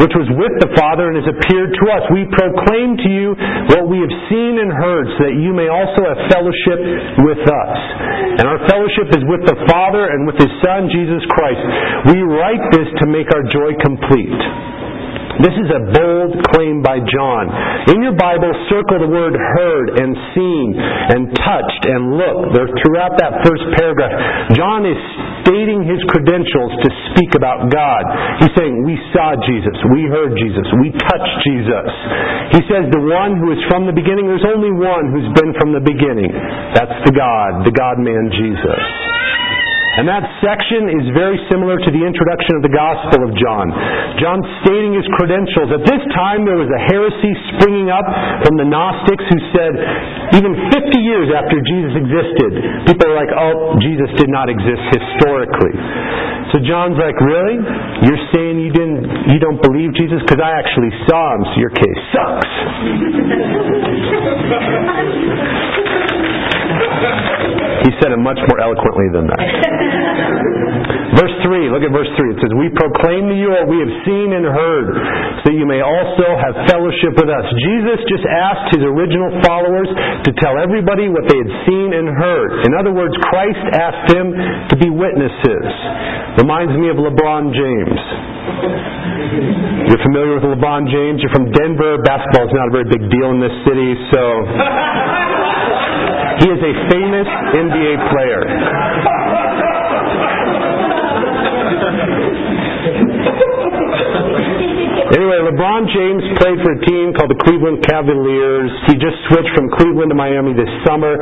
which 0.03 0.15
was 0.17 0.29
with 0.35 0.55
the 0.63 0.71
Father 0.75 1.13
and 1.13 1.21
has 1.21 1.29
appeared 1.29 1.71
to 1.77 1.85
us. 1.95 2.03
We 2.11 2.27
proclaim 2.33 2.99
to 2.99 3.09
you 3.11 3.29
what 3.75 3.87
we 3.87 4.01
have 4.03 4.15
seen 4.31 4.59
and 4.59 4.71
heard, 4.73 5.07
so 5.19 5.21
that 5.29 5.37
you 5.39 5.55
may 5.55 5.69
also 5.71 6.03
have 6.09 6.19
fellowship 6.33 6.81
with 7.23 7.43
us. 7.45 7.79
And 8.41 8.45
our 8.51 8.61
fellowship 8.67 9.15
is 9.15 9.23
with 9.31 9.47
the 9.47 9.59
Father 9.71 10.11
and 10.11 10.27
with 10.27 10.39
His 10.41 10.51
Son, 10.65 10.91
Jesus 10.91 11.23
Christ. 11.31 11.63
We 12.11 12.19
write 12.25 12.65
this 12.75 12.89
to 13.03 13.07
make 13.07 13.31
our 13.31 13.45
joy 13.47 13.77
complete. 13.83 14.43
This 15.43 15.55
is 15.59 15.67
a 15.67 15.83
bold 15.91 16.39
claim 16.55 16.79
by 16.79 17.03
John. 17.03 17.51
In 17.91 18.07
your 18.07 18.15
Bible, 18.15 18.55
circle 18.71 19.03
the 19.03 19.11
word 19.11 19.35
heard 19.35 19.99
and 19.99 20.15
seen 20.31 20.67
and 20.79 21.27
touched 21.43 21.83
and 21.91 22.15
looked. 22.15 22.55
They're 22.55 22.71
throughout 22.71 23.19
that 23.19 23.43
first 23.43 23.67
paragraph. 23.75 24.15
John 24.55 24.87
is 24.87 24.95
stating 25.45 25.85
his 25.85 26.01
credentials 26.11 26.73
to 26.83 26.89
speak 27.13 27.37
about 27.37 27.69
God. 27.71 28.03
He's 28.41 28.53
saying, 28.57 28.83
We 28.83 28.97
saw 29.13 29.37
Jesus, 29.45 29.77
we 29.93 30.09
heard 30.09 30.33
Jesus, 30.41 30.67
we 30.81 30.91
touched 30.91 31.37
Jesus. 31.47 31.89
He 32.59 32.63
says, 32.67 32.89
The 32.91 33.05
one 33.05 33.39
who 33.39 33.53
is 33.53 33.61
from 33.69 33.87
the 33.87 33.95
beginning, 33.95 34.27
there's 34.27 34.49
only 34.49 34.73
one 34.73 35.13
who's 35.13 35.31
been 35.37 35.53
from 35.61 35.77
the 35.77 35.85
beginning. 35.85 36.33
That's 36.75 36.97
the 37.05 37.15
God, 37.15 37.69
the 37.69 37.75
God 37.77 38.01
man 38.01 38.33
Jesus. 38.33 38.83
And 39.95 40.11
that 40.11 40.27
section 40.43 40.91
is 40.91 41.07
very 41.15 41.39
similar 41.47 41.79
to 41.79 41.91
the 41.95 42.03
introduction 42.03 42.59
of 42.59 42.67
the 42.67 42.75
Gospel 42.75 43.23
of 43.23 43.31
John. 43.39 43.71
John 44.19 44.43
stating 44.67 44.91
his 44.99 45.07
credentials. 45.15 45.71
At 45.71 45.87
this 45.87 46.03
time, 46.19 46.43
there 46.43 46.59
was 46.59 46.67
a 46.67 46.81
heresy 46.91 47.31
springing 47.55 47.95
up 47.95 48.03
from 48.43 48.59
the 48.59 48.67
Gnostics 48.67 49.23
who 49.23 49.39
said, 49.55 49.73
even 50.35 50.51
50 50.75 50.99
years 50.99 51.31
after 51.31 51.63
Jesus 51.63 51.95
existed, 51.95 52.51
people 52.91 53.07
are 53.07 53.15
like, 53.15 53.31
oh, 53.31 53.79
Jesus 53.79 54.11
did 54.19 54.35
not 54.35 54.51
exist 54.51 54.83
historically. 54.99 55.79
So 56.51 56.59
John's 56.67 56.99
like, 56.99 57.15
really? 57.23 57.63
You're 58.03 58.25
saying 58.35 58.59
you 58.63 58.75
didn't 58.75 59.07
you 59.31 59.39
don't 59.39 59.63
believe 59.63 59.95
Jesus? 59.95 60.23
Because 60.27 60.43
I 60.43 60.59
actually 60.59 60.91
saw 61.07 61.35
him, 61.39 61.43
so 61.55 61.57
your 61.63 61.71
case 61.71 62.01
sucks. 62.11 62.51
He 67.85 67.93
said 68.01 68.17
it 68.17 68.21
much 68.23 68.41
more 68.49 68.61
eloquently 68.65 69.13
than 69.13 69.29
that. 69.29 69.37
Verse 71.15 71.31
3, 71.47 71.71
look 71.71 71.83
at 71.87 71.93
verse 71.95 72.11
3. 72.19 72.35
It 72.35 72.39
says, 72.43 72.51
We 72.55 72.69
proclaim 72.75 73.29
to 73.31 73.37
you 73.37 73.51
what 73.55 73.69
we 73.71 73.79
have 73.79 73.93
seen 74.07 74.33
and 74.35 74.45
heard, 74.47 74.89
so 75.47 75.53
you 75.55 75.67
may 75.67 75.81
also 75.81 76.27
have 76.39 76.55
fellowship 76.71 77.15
with 77.19 77.29
us. 77.31 77.47
Jesus 77.63 77.99
just 78.11 78.27
asked 78.27 78.75
his 78.75 78.83
original 78.83 79.31
followers 79.47 79.87
to 80.27 80.31
tell 80.43 80.59
everybody 80.59 81.09
what 81.09 81.23
they 81.31 81.39
had 81.39 81.53
seen 81.67 81.95
and 81.95 82.09
heard. 82.11 82.67
In 82.67 82.75
other 82.75 82.91
words, 82.91 83.15
Christ 83.31 83.63
asked 83.75 84.09
them 84.11 84.35
to 84.71 84.77
be 84.79 84.91
witnesses. 84.91 85.67
Reminds 86.43 86.75
me 86.75 86.91
of 86.91 86.97
LeBron 86.99 87.55
James. 87.55 88.01
You're 89.89 90.03
familiar 90.03 90.35
with 90.37 90.45
LeBron 90.59 90.91
James. 90.91 91.23
You're 91.23 91.33
from 91.35 91.51
Denver. 91.55 92.03
Basketball 92.03 92.51
is 92.51 92.55
not 92.55 92.69
a 92.69 92.73
very 92.75 92.89
big 92.91 93.07
deal 93.07 93.31
in 93.31 93.39
this 93.39 93.55
city, 93.63 93.95
so 94.11 94.23
he 96.43 96.51
is 96.51 96.59
a 96.59 96.75
famous 96.91 97.29
NBA 97.55 97.93
player. 98.11 98.43
Anyway, 105.15 105.39
LeBron 105.47 105.83
James 105.95 106.25
played 106.41 106.59
for 106.65 106.75
a 106.75 106.81
team 106.89 107.13
called 107.15 107.31
the 107.31 107.39
Cleveland 107.45 107.85
Cavaliers. 107.87 108.73
He 108.91 108.99
just 108.99 109.15
switched 109.31 109.53
from 109.55 109.71
Cleveland 109.79 110.11
to 110.11 110.19
Miami 110.19 110.57
this 110.57 110.71
summer. 110.83 111.15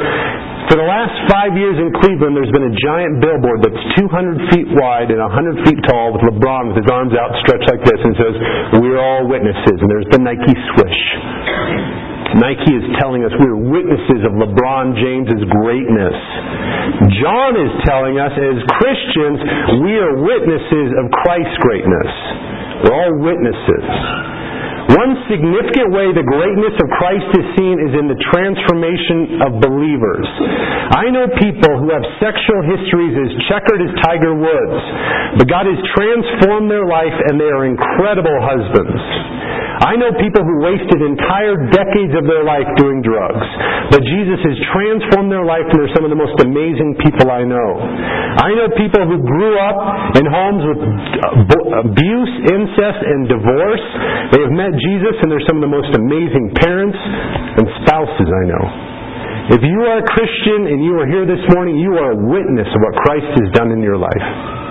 For 0.71 0.79
the 0.79 0.87
last 0.87 1.13
five 1.29 1.53
years 1.59 1.77
in 1.77 1.93
Cleveland, 2.01 2.33
there's 2.39 2.53
been 2.55 2.71
a 2.71 2.77
giant 2.81 3.21
billboard 3.21 3.61
that's 3.67 3.83
200 3.99 4.55
feet 4.55 4.71
wide 4.79 5.11
and 5.11 5.21
100 5.21 5.67
feet 5.67 5.81
tall 5.85 6.15
with 6.15 6.23
LeBron 6.25 6.73
with 6.73 6.79
his 6.81 6.89
arms 6.89 7.13
outstretched 7.13 7.69
like 7.69 7.83
this 7.85 8.01
and 8.01 8.15
says, 8.17 8.35
We're 8.81 9.03
all 9.03 9.27
witnesses. 9.29 9.77
And 9.77 9.89
there's 9.91 10.09
the 10.15 10.23
Nike 10.23 10.55
swish. 10.73 11.01
Nike 12.41 12.73
is 12.73 12.87
telling 12.97 13.25
us 13.25 13.33
we're 13.37 13.61
witnesses 13.61 14.25
of 14.25 14.33
LeBron 14.37 14.97
James's 14.97 15.45
greatness. 15.53 16.17
John 17.21 17.53
is 17.61 17.73
telling 17.85 18.17
us 18.17 18.33
as 18.33 18.57
Christians 18.81 19.39
we 19.85 19.93
are 20.01 20.17
witnesses 20.17 20.89
of 20.97 21.13
Christ's 21.25 21.59
greatness. 21.61 22.11
We're 22.85 22.97
all 22.97 23.15
witnesses. 23.21 23.85
One 24.93 25.15
significant 25.31 25.95
way 25.95 26.11
the 26.13 26.27
greatness 26.27 26.75
of 26.77 26.89
Christ 26.99 27.29
is 27.39 27.47
seen 27.57 27.77
is 27.81 27.93
in 27.97 28.11
the 28.11 28.19
transformation 28.29 29.41
of 29.47 29.63
believers. 29.63 30.27
I 30.93 31.09
know 31.09 31.33
people 31.39 31.73
who 31.81 31.89
have 31.95 32.05
sexual 32.19 32.61
histories 32.67 33.15
as 33.17 33.31
checkered 33.49 33.81
as 33.81 33.93
Tiger 34.05 34.35
Woods, 34.37 34.79
but 35.39 35.47
God 35.49 35.65
has 35.65 35.81
transformed 35.97 36.69
their 36.69 36.85
life 36.85 37.15
and 37.31 37.41
they 37.41 37.49
are 37.49 37.65
incredible 37.65 38.37
husbands. 38.43 39.32
I 39.83 39.99
know 39.99 40.15
people 40.15 40.47
who 40.47 40.63
wasted 40.63 41.03
entire 41.03 41.59
decades 41.75 42.15
of 42.15 42.23
their 42.31 42.47
life 42.47 42.71
doing 42.79 43.03
drugs, 43.03 43.43
but 43.91 43.99
Jesus 44.07 44.39
has 44.39 44.57
transformed 44.71 45.27
their 45.27 45.43
life 45.43 45.67
and 45.67 45.75
they're 45.75 45.91
some 45.99 46.07
of 46.07 46.13
the 46.15 46.19
most 46.19 46.39
amazing 46.39 46.95
people 47.03 47.27
I 47.27 47.43
know. 47.43 47.71
I 48.47 48.55
know 48.55 48.71
people 48.79 49.03
who 49.11 49.19
grew 49.27 49.59
up 49.59 50.15
in 50.23 50.25
homes 50.31 50.63
with 50.71 50.81
abuse, 51.83 52.33
incest, 52.55 53.01
and 53.11 53.27
divorce. 53.27 53.85
They 54.31 54.47
have 54.47 54.55
met 54.55 54.71
Jesus 54.71 55.19
and 55.19 55.27
they're 55.35 55.47
some 55.51 55.59
of 55.59 55.67
the 55.67 55.75
most 55.75 55.91
amazing 55.99 56.55
parents 56.63 56.99
and 57.59 57.67
spouses 57.83 58.29
I 58.31 58.45
know. 58.47 58.65
If 59.59 59.67
you 59.67 59.79
are 59.83 59.99
a 59.99 60.07
Christian 60.07 60.71
and 60.71 60.79
you 60.87 60.95
are 61.03 61.11
here 61.11 61.27
this 61.27 61.43
morning, 61.59 61.83
you 61.83 61.99
are 61.99 62.15
a 62.15 62.21
witness 62.23 62.71
of 62.71 62.79
what 62.87 62.95
Christ 63.03 63.31
has 63.35 63.51
done 63.59 63.75
in 63.75 63.83
your 63.83 63.99
life. 63.99 64.62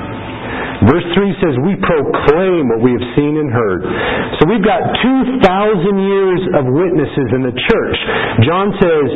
Verse 0.81 1.05
3 1.13 1.41
says, 1.45 1.53
We 1.61 1.77
proclaim 1.77 2.73
what 2.73 2.81
we 2.81 2.97
have 2.97 3.07
seen 3.13 3.37
and 3.37 3.53
heard. 3.53 3.85
So 4.41 4.49
we've 4.49 4.65
got 4.65 4.81
2,000 4.81 5.37
years 5.93 6.41
of 6.57 6.63
witnesses 6.73 7.27
in 7.37 7.45
the 7.45 7.53
church. 7.53 7.97
John 8.49 8.73
says, 8.81 9.07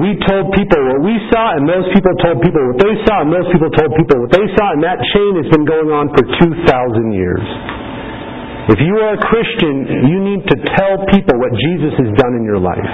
We 0.00 0.16
told 0.24 0.48
people 0.56 0.80
what 0.80 1.04
we 1.04 1.20
saw, 1.28 1.60
and 1.60 1.68
those 1.68 1.84
people 1.92 2.12
told 2.24 2.40
people 2.40 2.62
what 2.72 2.80
they 2.80 2.94
saw, 3.04 3.20
and 3.20 3.30
those 3.36 3.48
people 3.52 3.68
told 3.68 3.92
people 4.00 4.16
what 4.24 4.32
they 4.32 4.48
saw, 4.56 4.72
and 4.72 4.80
that 4.80 4.96
chain 5.12 5.32
has 5.44 5.48
been 5.52 5.68
going 5.68 5.92
on 5.92 6.08
for 6.16 6.24
2,000 6.24 6.56
years. 7.12 7.44
If 8.72 8.78
you 8.80 8.94
are 9.02 9.18
a 9.18 9.20
Christian, 9.20 10.08
you 10.08 10.18
need 10.24 10.42
to 10.46 10.56
tell 10.78 11.04
people 11.10 11.36
what 11.36 11.52
Jesus 11.52 11.90
has 12.00 12.10
done 12.16 12.38
in 12.38 12.48
your 12.48 12.62
life. 12.62 12.86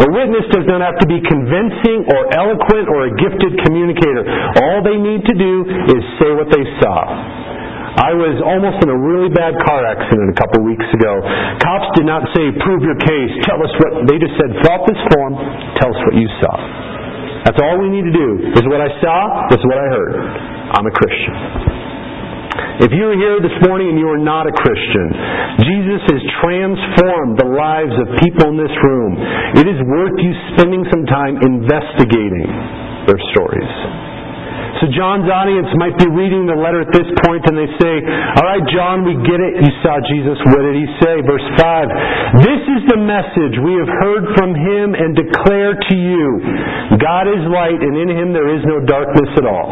A 0.00 0.08
witness 0.08 0.48
does 0.56 0.64
not 0.64 0.80
have 0.80 0.96
to 1.04 1.08
be 1.10 1.20
convincing 1.20 2.08
or 2.08 2.20
eloquent 2.32 2.88
or 2.88 3.06
a 3.06 3.12
gifted 3.18 3.60
communicator. 3.66 4.24
All 4.64 4.80
they 4.80 4.96
need 4.96 5.20
to 5.28 5.34
do 5.36 5.54
is 5.68 6.00
say 6.16 6.30
what 6.32 6.48
they 6.48 6.64
saw. 6.80 7.31
I 7.92 8.16
was 8.16 8.40
almost 8.40 8.80
in 8.80 8.88
a 8.88 8.96
really 8.96 9.28
bad 9.28 9.52
car 9.68 9.84
accident 9.84 10.32
a 10.32 10.36
couple 10.40 10.64
weeks 10.64 10.86
ago. 10.96 11.12
Cops 11.60 11.92
did 11.92 12.08
not 12.08 12.24
say, 12.32 12.48
prove 12.64 12.80
your 12.80 12.96
case, 12.96 13.32
tell 13.44 13.60
us 13.60 13.72
what, 13.84 14.08
they 14.08 14.16
just 14.16 14.32
said, 14.40 14.48
fill 14.64 14.72
out 14.72 14.84
this 14.88 15.02
form, 15.12 15.36
tell 15.76 15.92
us 15.92 16.00
what 16.08 16.16
you 16.16 16.28
saw. 16.40 16.56
That's 17.44 17.60
all 17.60 17.76
we 17.76 17.92
need 17.92 18.08
to 18.08 18.14
do. 18.14 18.28
This 18.56 18.64
is 18.64 18.68
what 18.70 18.80
I 18.80 18.90
saw, 19.02 19.50
this 19.52 19.60
is 19.60 19.66
what 19.68 19.76
I 19.76 19.88
heard. 19.92 20.14
I'm 20.72 20.86
a 20.88 20.94
Christian. 20.94 21.36
If 22.80 22.90
you're 22.96 23.16
here 23.16 23.44
this 23.44 23.52
morning 23.68 23.92
and 23.92 23.98
you 24.00 24.08
are 24.08 24.20
not 24.20 24.48
a 24.48 24.54
Christian, 24.56 25.06
Jesus 25.60 26.00
has 26.16 26.22
transformed 26.40 27.36
the 27.36 27.48
lives 27.52 27.92
of 27.92 28.08
people 28.24 28.48
in 28.52 28.56
this 28.56 28.72
room. 28.80 29.12
It 29.60 29.68
is 29.68 29.78
worth 29.84 30.16
you 30.16 30.32
spending 30.56 30.84
some 30.88 31.04
time 31.04 31.36
investigating 31.44 32.48
their 33.04 33.20
stories. 33.36 34.11
So 34.82 34.90
John's 34.90 35.30
audience 35.30 35.70
might 35.78 35.94
be 35.94 36.10
reading 36.10 36.42
the 36.50 36.58
letter 36.58 36.82
at 36.82 36.90
this 36.90 37.06
point 37.22 37.46
and 37.46 37.54
they 37.54 37.70
say, 37.78 37.94
All 38.02 38.42
right, 38.42 38.66
John, 38.66 39.06
we 39.06 39.14
get 39.22 39.38
it. 39.38 39.62
You 39.62 39.70
saw 39.78 40.02
Jesus. 40.10 40.34
What 40.50 40.66
did 40.66 40.74
he 40.74 40.90
say? 40.98 41.22
Verse 41.22 41.46
5 41.54 42.42
This 42.42 42.62
is 42.66 42.82
the 42.90 42.98
message 42.98 43.62
we 43.62 43.78
have 43.78 43.86
heard 43.86 44.34
from 44.34 44.58
him 44.58 44.98
and 44.98 45.14
declare 45.14 45.78
to 45.78 45.94
you 45.94 46.26
God 46.98 47.30
is 47.30 47.46
light, 47.46 47.78
and 47.78 47.94
in 47.94 48.10
him 48.10 48.34
there 48.34 48.50
is 48.50 48.66
no 48.66 48.82
darkness 48.82 49.30
at 49.38 49.46
all. 49.46 49.70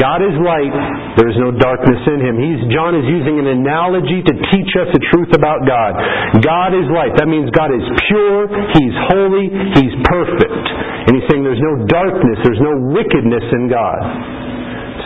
God 0.00 0.24
is 0.24 0.32
light, 0.40 0.72
there 1.20 1.28
is 1.28 1.36
no 1.36 1.52
darkness 1.52 2.00
in 2.08 2.20
him. 2.24 2.40
He's, 2.40 2.60
John 2.72 2.96
is 2.96 3.04
using 3.04 3.40
an 3.44 3.52
analogy 3.52 4.24
to 4.24 4.32
teach 4.48 4.72
us 4.80 4.88
the 4.96 5.02
truth 5.12 5.32
about 5.36 5.68
God. 5.68 5.92
God 6.40 6.72
is 6.72 6.88
light. 6.88 7.12
That 7.20 7.28
means 7.28 7.52
God 7.52 7.68
is 7.68 7.84
pure, 8.08 8.48
He's 8.48 8.96
holy, 9.12 9.48
He's 9.76 9.94
perfect. 10.08 10.77
And 11.06 11.12
He's 11.14 11.26
saying 11.30 11.44
there's 11.44 11.62
no 11.62 11.86
darkness, 11.86 12.38
there's 12.42 12.62
no 12.64 12.74
wickedness 12.90 13.46
in 13.52 13.68
God. 13.70 14.00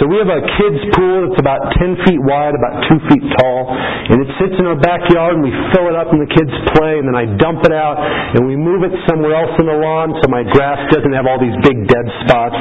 So 0.00 0.08
we 0.08 0.16
have 0.22 0.30
a 0.30 0.40
kids' 0.58 0.82
pool 0.96 1.28
that's 1.28 1.40
about 1.40 1.61
10 1.78 2.04
feet 2.08 2.20
wide, 2.22 2.56
about 2.56 2.84
2 2.88 2.99
feet 3.12 3.25
tall, 3.38 3.68
and 3.72 4.22
it 4.25 4.30
sits 4.40 4.56
in 4.56 4.64
our 4.66 4.78
backyard, 4.78 5.37
and 5.37 5.44
we 5.44 5.52
fill 5.75 5.88
it 5.90 5.96
up 5.96 6.11
and 6.11 6.20
the 6.20 6.30
kids 6.32 6.50
play, 6.75 6.99
and 6.99 7.06
then 7.06 7.14
I 7.14 7.28
dump 7.38 7.62
it 7.68 7.75
out, 7.75 8.00
and 8.00 8.49
we 8.49 8.56
move 8.56 8.82
it 8.82 8.94
somewhere 9.06 9.37
else 9.37 9.52
in 9.61 9.68
the 9.68 9.76
lawn 9.76 10.16
so 10.18 10.26
my 10.32 10.42
grass 10.49 10.80
doesn't 10.90 11.12
have 11.12 11.28
all 11.28 11.38
these 11.38 11.54
big 11.62 11.87
dead 11.87 12.06
spots. 12.25 12.56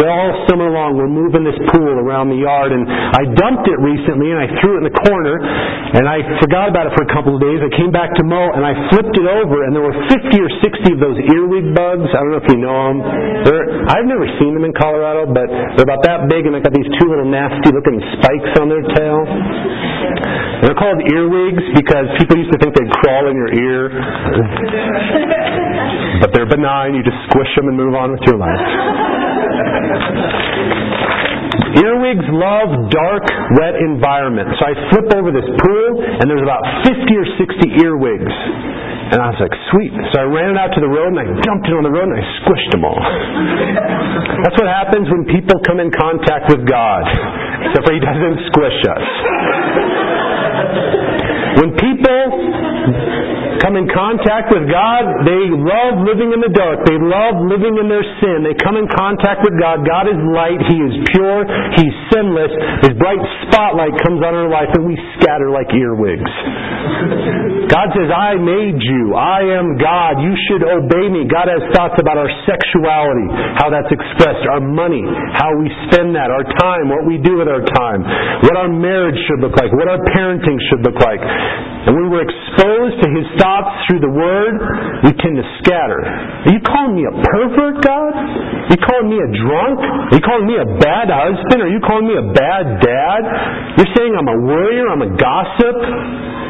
So 0.00 0.08
all 0.08 0.32
summer 0.50 0.72
long, 0.72 0.96
we're 0.96 1.12
moving 1.12 1.44
this 1.44 1.56
pool 1.70 2.00
around 2.02 2.32
the 2.32 2.40
yard, 2.40 2.72
and 2.72 2.88
I 2.88 3.22
dumped 3.36 3.68
it 3.70 3.78
recently, 3.78 4.32
and 4.32 4.40
I 4.40 4.48
threw 4.58 4.80
it 4.80 4.84
in 4.84 4.86
the 4.90 4.96
corner, 5.06 5.38
and 5.38 6.08
I 6.08 6.24
forgot 6.42 6.72
about 6.72 6.90
it 6.90 6.92
for 6.98 7.04
a 7.06 7.12
couple 7.12 7.36
of 7.36 7.40
days. 7.40 7.62
I 7.62 7.70
came 7.76 7.92
back 7.94 8.10
to 8.18 8.24
mow, 8.26 8.50
and 8.56 8.64
I 8.66 8.74
flipped 8.90 9.14
it 9.14 9.28
over, 9.28 9.62
and 9.68 9.76
there 9.76 9.84
were 9.84 9.94
50 10.10 10.34
or 10.40 10.50
60 10.64 10.96
of 10.96 11.00
those 11.00 11.18
earwig 11.30 11.76
bugs. 11.76 12.08
I 12.10 12.18
don't 12.24 12.32
know 12.32 12.42
if 12.42 12.50
you 12.50 12.58
know 12.58 12.74
them. 12.90 12.98
They're, 13.46 13.66
I've 13.86 14.08
never 14.08 14.26
seen 14.40 14.56
them 14.56 14.64
in 14.66 14.74
Colorado, 14.74 15.30
but 15.30 15.46
they're 15.78 15.86
about 15.86 16.02
that 16.08 16.26
big, 16.26 16.48
and 16.48 16.55
they 16.56 16.64
got 16.64 16.72
these 16.72 16.88
two 16.96 17.04
little 17.12 17.28
nasty 17.28 17.68
looking 17.68 18.00
spikes 18.16 18.52
on 18.56 18.72
their 18.72 18.80
tail. 18.96 19.20
They're 20.64 20.72
called 20.72 21.04
earwigs 21.04 21.60
because 21.76 22.08
people 22.16 22.40
used 22.40 22.48
to 22.48 22.56
think 22.56 22.72
they'd 22.72 22.88
crawl 23.04 23.28
in 23.28 23.36
your 23.36 23.52
ear. 23.52 23.92
but 26.24 26.32
they're 26.32 26.48
benign. 26.48 26.96
You 26.96 27.04
just 27.04 27.20
squish 27.28 27.52
them 27.60 27.68
and 27.68 27.76
move 27.76 27.92
on 27.92 28.16
with 28.16 28.24
your 28.24 28.40
life. 28.40 28.64
Earwigs 31.76 32.24
love 32.32 32.88
dark, 32.88 33.28
wet 33.60 33.76
environments. 33.76 34.56
So 34.56 34.64
I 34.64 34.72
flip 34.96 35.12
over 35.12 35.28
this 35.28 35.44
pool, 35.60 35.88
and 36.00 36.24
there's 36.24 36.40
about 36.40 36.64
50 36.88 37.04
or 37.20 37.26
60 37.36 37.84
earwigs. 37.84 38.32
And 39.06 39.22
I 39.22 39.30
was 39.30 39.38
like, 39.38 39.54
sweet. 39.70 39.94
So 40.10 40.18
I 40.18 40.26
ran 40.26 40.50
it 40.50 40.58
out 40.58 40.74
to 40.74 40.82
the 40.82 40.90
road 40.90 41.14
and 41.14 41.20
I 41.22 41.26
dumped 41.46 41.66
it 41.70 41.74
on 41.78 41.86
the 41.86 41.94
road 41.94 42.10
and 42.10 42.18
I 42.18 42.24
squished 42.42 42.70
them 42.74 42.82
all. 42.82 42.98
That's 44.42 44.58
what 44.58 44.66
happens 44.66 45.06
when 45.06 45.24
people 45.30 45.62
come 45.62 45.78
in 45.78 45.94
contact 45.94 46.50
with 46.50 46.66
God. 46.66 47.06
Except 47.70 47.86
for 47.86 47.94
He 47.94 48.02
doesn't 48.02 48.38
squish 48.50 48.78
us. 48.82 49.06
When 51.62 51.70
people 51.78 52.45
come 53.76 53.84
in 53.84 53.92
contact 53.92 54.48
with 54.48 54.64
God, 54.72 55.04
they 55.28 55.52
love 55.52 56.00
living 56.00 56.32
in 56.32 56.40
the 56.40 56.48
dark. 56.48 56.88
They 56.88 56.96
love 56.96 57.44
living 57.44 57.76
in 57.76 57.92
their 57.92 58.04
sin. 58.24 58.40
They 58.40 58.56
come 58.56 58.80
in 58.80 58.88
contact 58.88 59.44
with 59.44 59.52
God. 59.60 59.84
God 59.84 60.08
is 60.08 60.16
light. 60.32 60.56
He 60.64 60.80
is 60.80 60.94
pure. 61.12 61.44
He's 61.76 61.92
sinless. 62.08 62.52
His 62.88 62.96
bright 62.96 63.20
spotlight 63.44 63.92
comes 64.00 64.24
on 64.24 64.32
our 64.32 64.48
life 64.48 64.72
and 64.72 64.88
we 64.88 64.96
scatter 65.20 65.52
like 65.52 65.68
earwigs. 65.76 66.32
God 67.68 67.92
says, 67.92 68.08
I 68.08 68.40
made 68.40 68.80
you. 68.80 69.12
I 69.12 69.44
am 69.60 69.76
God. 69.76 70.24
You 70.24 70.32
should 70.48 70.64
obey 70.64 71.12
me. 71.12 71.28
God 71.28 71.52
has 71.52 71.60
thoughts 71.76 72.00
about 72.00 72.16
our 72.16 72.30
sexuality, 72.48 73.28
how 73.60 73.68
that's 73.68 73.90
expressed, 73.92 74.46
our 74.48 74.62
money, 74.62 75.04
how 75.36 75.52
we 75.60 75.68
spend 75.90 76.16
that, 76.16 76.32
our 76.32 76.46
time, 76.62 76.88
what 76.88 77.04
we 77.04 77.20
do 77.20 77.36
with 77.36 77.50
our 77.50 77.60
time, 77.76 78.00
what 78.40 78.56
our 78.56 78.70
marriage 78.70 79.18
should 79.28 79.44
look 79.44 79.58
like, 79.58 79.68
what 79.76 79.90
our 79.90 80.00
parenting 80.16 80.56
should 80.70 80.80
look 80.80 80.96
like. 81.02 81.20
And 81.86 81.94
when 81.94 82.10
we're 82.10 82.26
exposed 82.26 82.98
to 82.98 83.08
His 83.14 83.26
thoughts 83.38 83.70
through 83.86 84.02
the 84.02 84.10
Word, 84.10 84.58
we 85.06 85.14
tend 85.22 85.38
to 85.38 85.46
scatter. 85.62 86.02
Are 86.02 86.50
you 86.50 86.58
calling 86.66 86.98
me 86.98 87.06
a 87.06 87.14
pervert, 87.14 87.78
God? 87.86 88.10
Are 88.10 88.70
you 88.74 88.80
calling 88.82 89.06
me 89.06 89.18
a 89.22 89.30
drunk? 89.30 89.78
Are 90.10 90.16
you 90.18 90.24
calling 90.26 90.46
me 90.50 90.58
a 90.58 90.68
bad 90.82 91.06
husband? 91.14 91.62
Are 91.62 91.70
you 91.70 91.78
calling 91.86 92.10
me 92.10 92.18
a 92.18 92.26
bad 92.34 92.82
dad? 92.82 93.22
You're 93.78 93.92
saying 93.94 94.12
I'm 94.18 94.26
a 94.26 94.38
worrier? 94.42 94.90
I'm 94.90 95.06
a 95.06 95.12
gossip? 95.14 95.76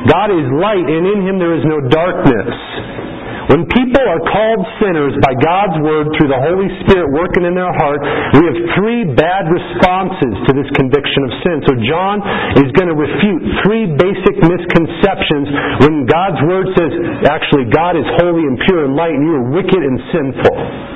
God 0.09 0.33
is 0.33 0.47
light, 0.57 0.89
and 0.89 1.05
in 1.05 1.19
Him 1.29 1.37
there 1.37 1.53
is 1.53 1.65
no 1.69 1.85
darkness. 1.85 3.06
When 3.47 3.63
people 3.71 4.03
are 4.03 4.23
called 4.27 4.63
sinners 4.83 5.15
by 5.23 5.31
God's 5.39 5.79
Word 5.79 6.11
through 6.19 6.31
the 6.35 6.43
Holy 6.43 6.67
Spirit 6.83 7.15
working 7.15 7.47
in 7.47 7.55
their 7.55 7.71
heart, 7.71 8.03
we 8.35 8.43
have 8.43 8.59
three 8.75 9.07
bad 9.15 9.47
responses 9.47 10.35
to 10.47 10.51
this 10.51 10.67
conviction 10.75 11.21
of 11.27 11.31
sin. 11.47 11.57
So 11.71 11.73
John 11.87 12.19
is 12.59 12.75
going 12.75 12.91
to 12.91 12.99
refute 12.99 13.43
three 13.63 13.87
basic 13.95 14.37
misconceptions 14.43 15.47
when 15.87 16.11
God's 16.11 16.43
Word 16.43 16.67
says, 16.75 16.91
actually, 17.31 17.71
God 17.71 17.95
is 17.95 18.07
holy 18.19 18.43
and 18.51 18.59
pure 18.67 18.91
and 18.91 18.99
light, 18.99 19.15
and 19.15 19.23
you 19.23 19.35
are 19.39 19.47
wicked 19.55 19.83
and 19.83 19.97
sinful. 20.11 20.96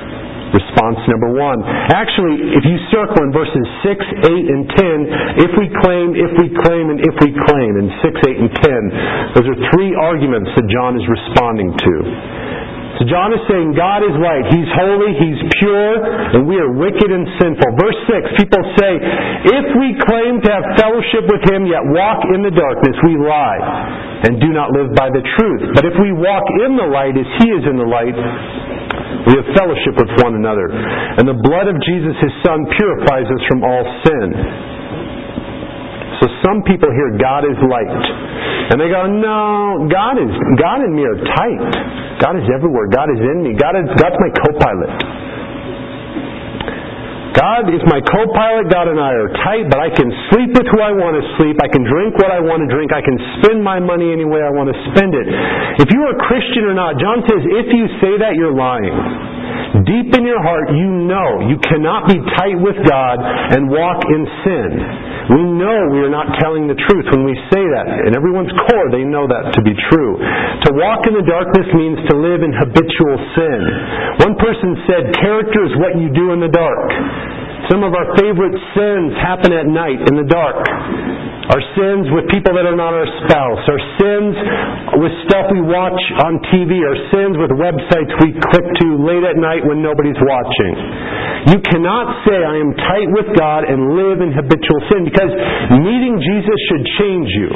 Response 0.51 0.99
number 1.07 1.31
one. 1.31 1.63
Actually, 1.95 2.35
if 2.59 2.63
you 2.67 2.77
circle 2.91 3.23
in 3.23 3.31
verses 3.31 3.65
6, 3.87 3.95
8, 3.95 4.51
and 4.51 4.63
10, 5.39 5.47
if 5.47 5.51
we 5.55 5.71
claim, 5.79 6.11
if 6.11 6.31
we 6.35 6.47
claim, 6.59 6.91
and 6.91 6.99
if 6.99 7.15
we 7.23 7.31
claim, 7.47 7.71
in 7.79 7.87
6, 8.03 8.11
8, 8.19 8.35
and 8.35 8.51
10, 8.59 9.39
those 9.39 9.47
are 9.47 9.59
three 9.71 9.95
arguments 9.95 10.51
that 10.59 10.67
John 10.67 10.99
is 10.99 11.05
responding 11.07 11.71
to. 11.71 11.93
So 12.99 13.07
John 13.07 13.33
is 13.33 13.41
saying 13.47 13.73
God 13.73 14.03
is 14.03 14.13
light. 14.19 14.45
He's 14.51 14.69
holy, 14.77 15.15
He's 15.17 15.41
pure, 15.57 15.91
and 16.35 16.45
we 16.45 16.59
are 16.59 16.69
wicked 16.69 17.09
and 17.09 17.25
sinful. 17.39 17.69
Verse 17.79 17.97
6, 18.11 18.37
people 18.37 18.61
say, 18.77 18.91
if 19.55 19.67
we 19.79 19.95
claim 20.05 20.37
to 20.43 20.49
have 20.51 20.65
fellowship 20.77 21.25
with 21.31 21.41
Him, 21.47 21.65
yet 21.65 21.81
walk 21.81 22.21
in 22.35 22.43
the 22.43 22.53
darkness, 22.53 22.93
we 23.07 23.17
lie 23.17 24.21
and 24.27 24.37
do 24.37 24.53
not 24.53 24.69
live 24.75 24.93
by 24.93 25.09
the 25.09 25.23
truth. 25.39 25.73
But 25.73 25.87
if 25.87 25.97
we 25.97 26.13
walk 26.13 26.45
in 26.61 26.77
the 26.77 26.85
light 26.91 27.17
as 27.17 27.25
He 27.41 27.47
is 27.49 27.63
in 27.65 27.79
the 27.79 27.89
light, 27.89 28.13
we 29.29 29.37
have 29.37 29.47
fellowship 29.53 29.93
with 29.97 30.11
one 30.25 30.33
another. 30.37 30.71
And 31.19 31.27
the 31.29 31.37
blood 31.37 31.69
of 31.69 31.77
Jesus, 31.85 32.15
His 32.17 32.33
Son, 32.41 32.65
purifies 32.73 33.27
us 33.29 33.41
from 33.45 33.61
all 33.61 33.83
sin. 34.07 34.27
So 36.21 36.25
some 36.45 36.61
people 36.65 36.89
hear 36.89 37.17
God 37.17 37.45
is 37.45 37.57
light. 37.65 38.05
And 38.71 38.79
they 38.79 38.87
go, 38.87 39.03
no, 39.09 39.89
God 39.89 40.15
is 40.21 40.31
God 40.61 40.79
and 40.85 40.93
me 40.95 41.03
are 41.03 41.19
tight. 41.33 41.71
God 42.21 42.37
is 42.37 42.45
everywhere. 42.53 42.87
God 42.87 43.09
is 43.09 43.19
in 43.19 43.43
me. 43.43 43.57
God 43.57 43.73
is 43.75 43.89
God's 43.97 44.15
my 44.21 44.31
co-pilot. 44.31 45.20
God 47.31 47.71
is 47.71 47.79
my 47.87 48.03
co-pilot. 48.03 48.67
God 48.67 48.91
and 48.91 48.99
I 48.99 49.11
are 49.15 49.31
tight, 49.43 49.71
but 49.71 49.79
I 49.79 49.89
can 49.91 50.09
sleep 50.31 50.51
with 50.51 50.67
who 50.67 50.79
I 50.83 50.91
want 50.91 51.15
to 51.15 51.23
sleep. 51.39 51.55
I 51.63 51.71
can 51.71 51.87
drink 51.87 52.19
what 52.19 52.31
I 52.31 52.43
want 52.43 52.63
to 52.63 52.69
drink. 52.69 52.91
I 52.91 52.99
can 52.99 53.15
spend 53.39 53.63
my 53.63 53.79
money 53.79 54.11
any 54.11 54.27
way 54.27 54.43
I 54.43 54.51
want 54.51 54.67
to 54.67 54.77
spend 54.91 55.15
it. 55.15 55.27
If 55.79 55.87
you 55.95 55.99
are 56.03 56.13
a 56.15 56.21
Christian 56.27 56.67
or 56.67 56.75
not, 56.75 56.99
John 56.99 57.23
says, 57.23 57.41
if 57.43 57.67
you 57.71 57.87
say 58.03 58.19
that, 58.19 58.35
you're 58.35 58.55
lying. 58.55 58.91
Deep 59.87 60.11
in 60.11 60.27
your 60.27 60.43
heart, 60.43 60.75
you 60.75 60.87
know 61.07 61.47
you 61.47 61.55
cannot 61.63 62.11
be 62.11 62.19
tight 62.35 62.59
with 62.59 62.75
God 62.83 63.17
and 63.23 63.71
walk 63.71 64.03
in 64.03 64.21
sin. 64.43 64.71
We 65.29 65.41
know 65.45 65.77
we 65.93 66.01
are 66.01 66.13
not 66.13 66.33
telling 66.41 66.65
the 66.65 66.79
truth 66.89 67.05
when 67.13 67.23
we 67.27 67.37
say 67.53 67.61
that. 67.61 68.09
In 68.09 68.17
everyone's 68.17 68.51
core, 68.65 68.89
they 68.89 69.05
know 69.05 69.29
that 69.29 69.53
to 69.53 69.61
be 69.61 69.77
true. 69.93 70.17
To 70.17 70.69
walk 70.73 71.05
in 71.05 71.13
the 71.13 71.25
darkness 71.27 71.67
means 71.77 72.01
to 72.09 72.13
live 72.17 72.41
in 72.41 72.51
habitual 72.55 73.15
sin. 73.37 73.59
One 74.25 74.35
person 74.41 74.69
said, 74.89 75.13
character 75.21 75.61
is 75.67 75.73
what 75.77 75.99
you 76.01 76.09
do 76.09 76.33
in 76.33 76.41
the 76.41 76.49
dark. 76.49 76.89
Some 77.69 77.85
of 77.85 77.93
our 77.93 78.17
favorite 78.17 78.57
sins 78.73 79.13
happen 79.21 79.53
at 79.53 79.69
night 79.69 80.01
in 80.09 80.17
the 80.17 80.27
dark. 80.27 80.65
Our 81.51 81.63
sins 81.77 82.07
with 82.15 82.31
people 82.31 82.55
that 82.55 82.63
are 82.63 82.75
not 82.75 82.95
our 82.95 83.07
spouse. 83.27 83.63
Our 83.67 83.81
sins 83.99 84.33
with 84.99 85.13
stuff 85.27 85.51
we 85.51 85.61
watch 85.61 85.99
on 86.25 86.39
TV. 86.51 86.79
Our 86.79 86.99
sins 87.11 87.35
with 87.35 87.51
websites 87.55 88.11
we 88.23 88.33
click 88.35 88.65
to 88.65 88.87
late 88.99 89.23
at 89.23 89.37
night 89.37 89.63
when 89.67 89.83
nobody's 89.83 90.19
watching. 90.19 90.73
You 91.49 91.57
cannot 91.57 92.21
say, 92.21 92.37
I 92.37 92.61
am 92.61 92.77
tight 92.77 93.09
with 93.09 93.33
God 93.33 93.65
and 93.65 93.97
live 93.97 94.21
in 94.21 94.29
habitual 94.29 94.81
sin 94.93 95.09
because 95.09 95.33
meeting 95.81 96.21
Jesus 96.21 96.57
should 96.69 96.85
change 97.01 97.29
you. 97.33 97.49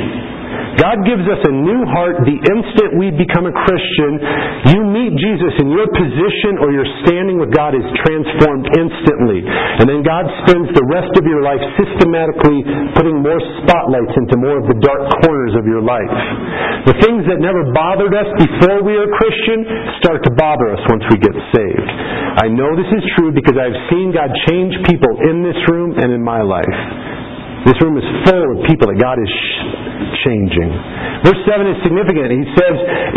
God 0.76 1.08
gives 1.08 1.24
us 1.24 1.42
a 1.48 1.54
new 1.54 1.82
heart 1.88 2.20
the 2.28 2.36
instant 2.36 3.00
we 3.00 3.12
become 3.16 3.48
a 3.48 3.56
Christian. 3.56 4.12
You 4.76 4.80
meet 4.92 5.16
Jesus 5.16 5.54
and 5.64 5.72
your 5.72 5.88
position 5.88 6.60
or 6.60 6.76
your 6.76 6.88
standing 7.08 7.40
with 7.40 7.56
God 7.56 7.72
is 7.72 7.86
transformed 8.04 8.68
instantly. 8.76 9.44
And 9.46 9.88
then 9.88 10.04
God 10.04 10.28
spends 10.44 10.68
the 10.76 10.86
rest 10.92 11.16
of 11.16 11.24
your 11.24 11.42
life 11.44 11.64
systematically 11.80 12.60
putting 12.98 13.24
more 13.24 13.40
spotlights 13.64 14.14
into 14.20 14.36
more 14.36 14.60
of 14.60 14.68
the 14.68 14.78
dark 14.84 15.08
corners 15.24 15.56
of 15.56 15.64
your 15.64 15.82
life. 15.82 16.12
The 16.92 16.98
things 17.02 17.24
that 17.32 17.40
never 17.40 17.72
bothered 17.72 18.14
us 18.14 18.30
before 18.38 18.84
we 18.84 19.00
are 19.00 19.10
Christian 19.16 19.64
start 20.04 20.22
to 20.28 20.32
bother 20.36 20.76
us 20.76 20.82
once 20.92 21.08
we 21.10 21.18
get 21.18 21.36
saved. 21.56 21.90
I 22.36 22.52
know 22.52 22.76
this 22.76 22.92
is 22.92 23.04
true 23.16 23.32
because 23.32 23.56
I've 23.56 23.80
seen 23.90 24.12
God 24.12 24.30
change 24.52 24.76
people 24.86 25.16
in 25.24 25.40
this 25.42 25.58
room 25.72 25.96
and 25.96 26.12
in 26.12 26.22
my 26.22 26.44
life. 26.44 27.15
This 27.66 27.78
room 27.82 27.98
is 27.98 28.06
full 28.30 28.46
of 28.54 28.58
people 28.70 28.94
that 28.94 29.02
God 29.02 29.18
is 29.18 29.34
changing. 30.22 30.70
Verse 31.26 31.42
7 31.50 31.66
is 31.66 31.78
significant. 31.82 32.30
He 32.30 32.46
says, 32.54 32.76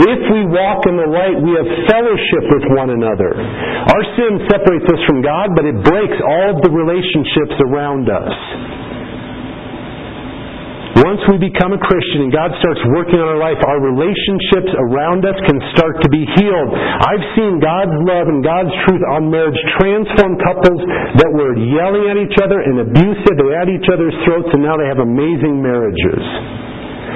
If 0.08 0.20
we 0.32 0.48
walk 0.48 0.88
in 0.88 0.96
the 0.96 1.04
light, 1.04 1.37
we 1.37 1.52
have 1.61 1.68
fellowship 1.84 2.44
with 2.48 2.64
one 2.72 2.90
another. 2.96 3.37
Our 3.37 4.04
sin 4.16 4.48
separates 4.48 4.88
us 4.88 5.00
from 5.04 5.20
God, 5.20 5.52
but 5.52 5.68
it 5.68 5.76
breaks 5.84 6.16
all 6.24 6.56
of 6.56 6.64
the 6.64 6.72
relationships 6.72 7.61
around 7.61 8.08
us. 8.08 8.32
Once 10.98 11.22
we 11.30 11.38
become 11.38 11.70
a 11.70 11.78
Christian 11.78 12.26
and 12.26 12.32
God 12.34 12.50
starts 12.58 12.82
working 12.90 13.22
on 13.22 13.30
our 13.30 13.38
life, 13.38 13.58
our 13.70 13.78
relationships 13.78 14.66
around 14.90 15.22
us 15.22 15.38
can 15.46 15.58
start 15.70 15.94
to 16.02 16.08
be 16.11 16.26
healed. 16.34 16.70
I've 16.74 17.22
seen 17.38 17.62
God's 17.62 17.94
love 18.02 18.26
and 18.26 18.42
God's 18.42 18.74
truth 18.82 19.02
on 19.14 19.30
marriage 19.30 19.54
transform 19.78 20.34
couples 20.42 20.80
that 21.22 21.30
were 21.30 21.54
yelling 21.54 22.11
at 22.11 22.18
each 22.18 22.34
other 22.42 22.58
and 22.66 22.82
abusive. 22.82 23.34
They 23.38 23.50
at 23.54 23.70
each 23.70 23.87
other's 23.87 24.16
throats, 24.26 24.50
and 24.50 24.66
now 24.66 24.74
they 24.74 24.90
have 24.90 24.98
amazing 24.98 25.62
marriages 25.62 26.22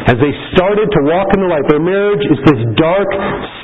as 0.07 0.19
they 0.19 0.31
started 0.55 0.87
to 0.87 1.01
walk 1.03 1.35
in 1.35 1.43
the 1.43 1.51
light. 1.51 1.67
Their 1.67 1.83
marriage 1.83 2.23
is 2.23 2.39
this 2.47 2.63
dark, 2.79 3.11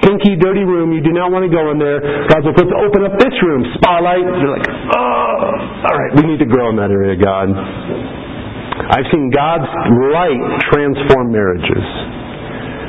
stinky, 0.03 0.35
dirty 0.35 0.67
room. 0.67 0.91
You 0.95 1.03
do 1.03 1.15
not 1.15 1.31
want 1.31 1.47
to 1.47 1.53
go 1.53 1.71
in 1.71 1.79
there. 1.79 2.03
God's 2.27 2.43
like, 2.43 2.59
let's 2.59 2.75
open 2.75 3.07
up 3.07 3.15
this 3.23 3.35
room. 3.43 3.63
Spotlight. 3.79 4.27
They're 4.27 4.55
like, 4.55 4.67
oh, 4.67 5.87
all 5.87 5.95
right, 5.95 6.13
we 6.19 6.27
need 6.27 6.43
to 6.43 6.49
grow 6.51 6.75
in 6.75 6.77
that 6.83 6.91
area, 6.91 7.15
God. 7.15 7.55
I've 8.89 9.09
seen 9.13 9.29
God's 9.29 9.69
light 10.13 10.43
transform 10.73 11.29
marriages. 11.29 11.85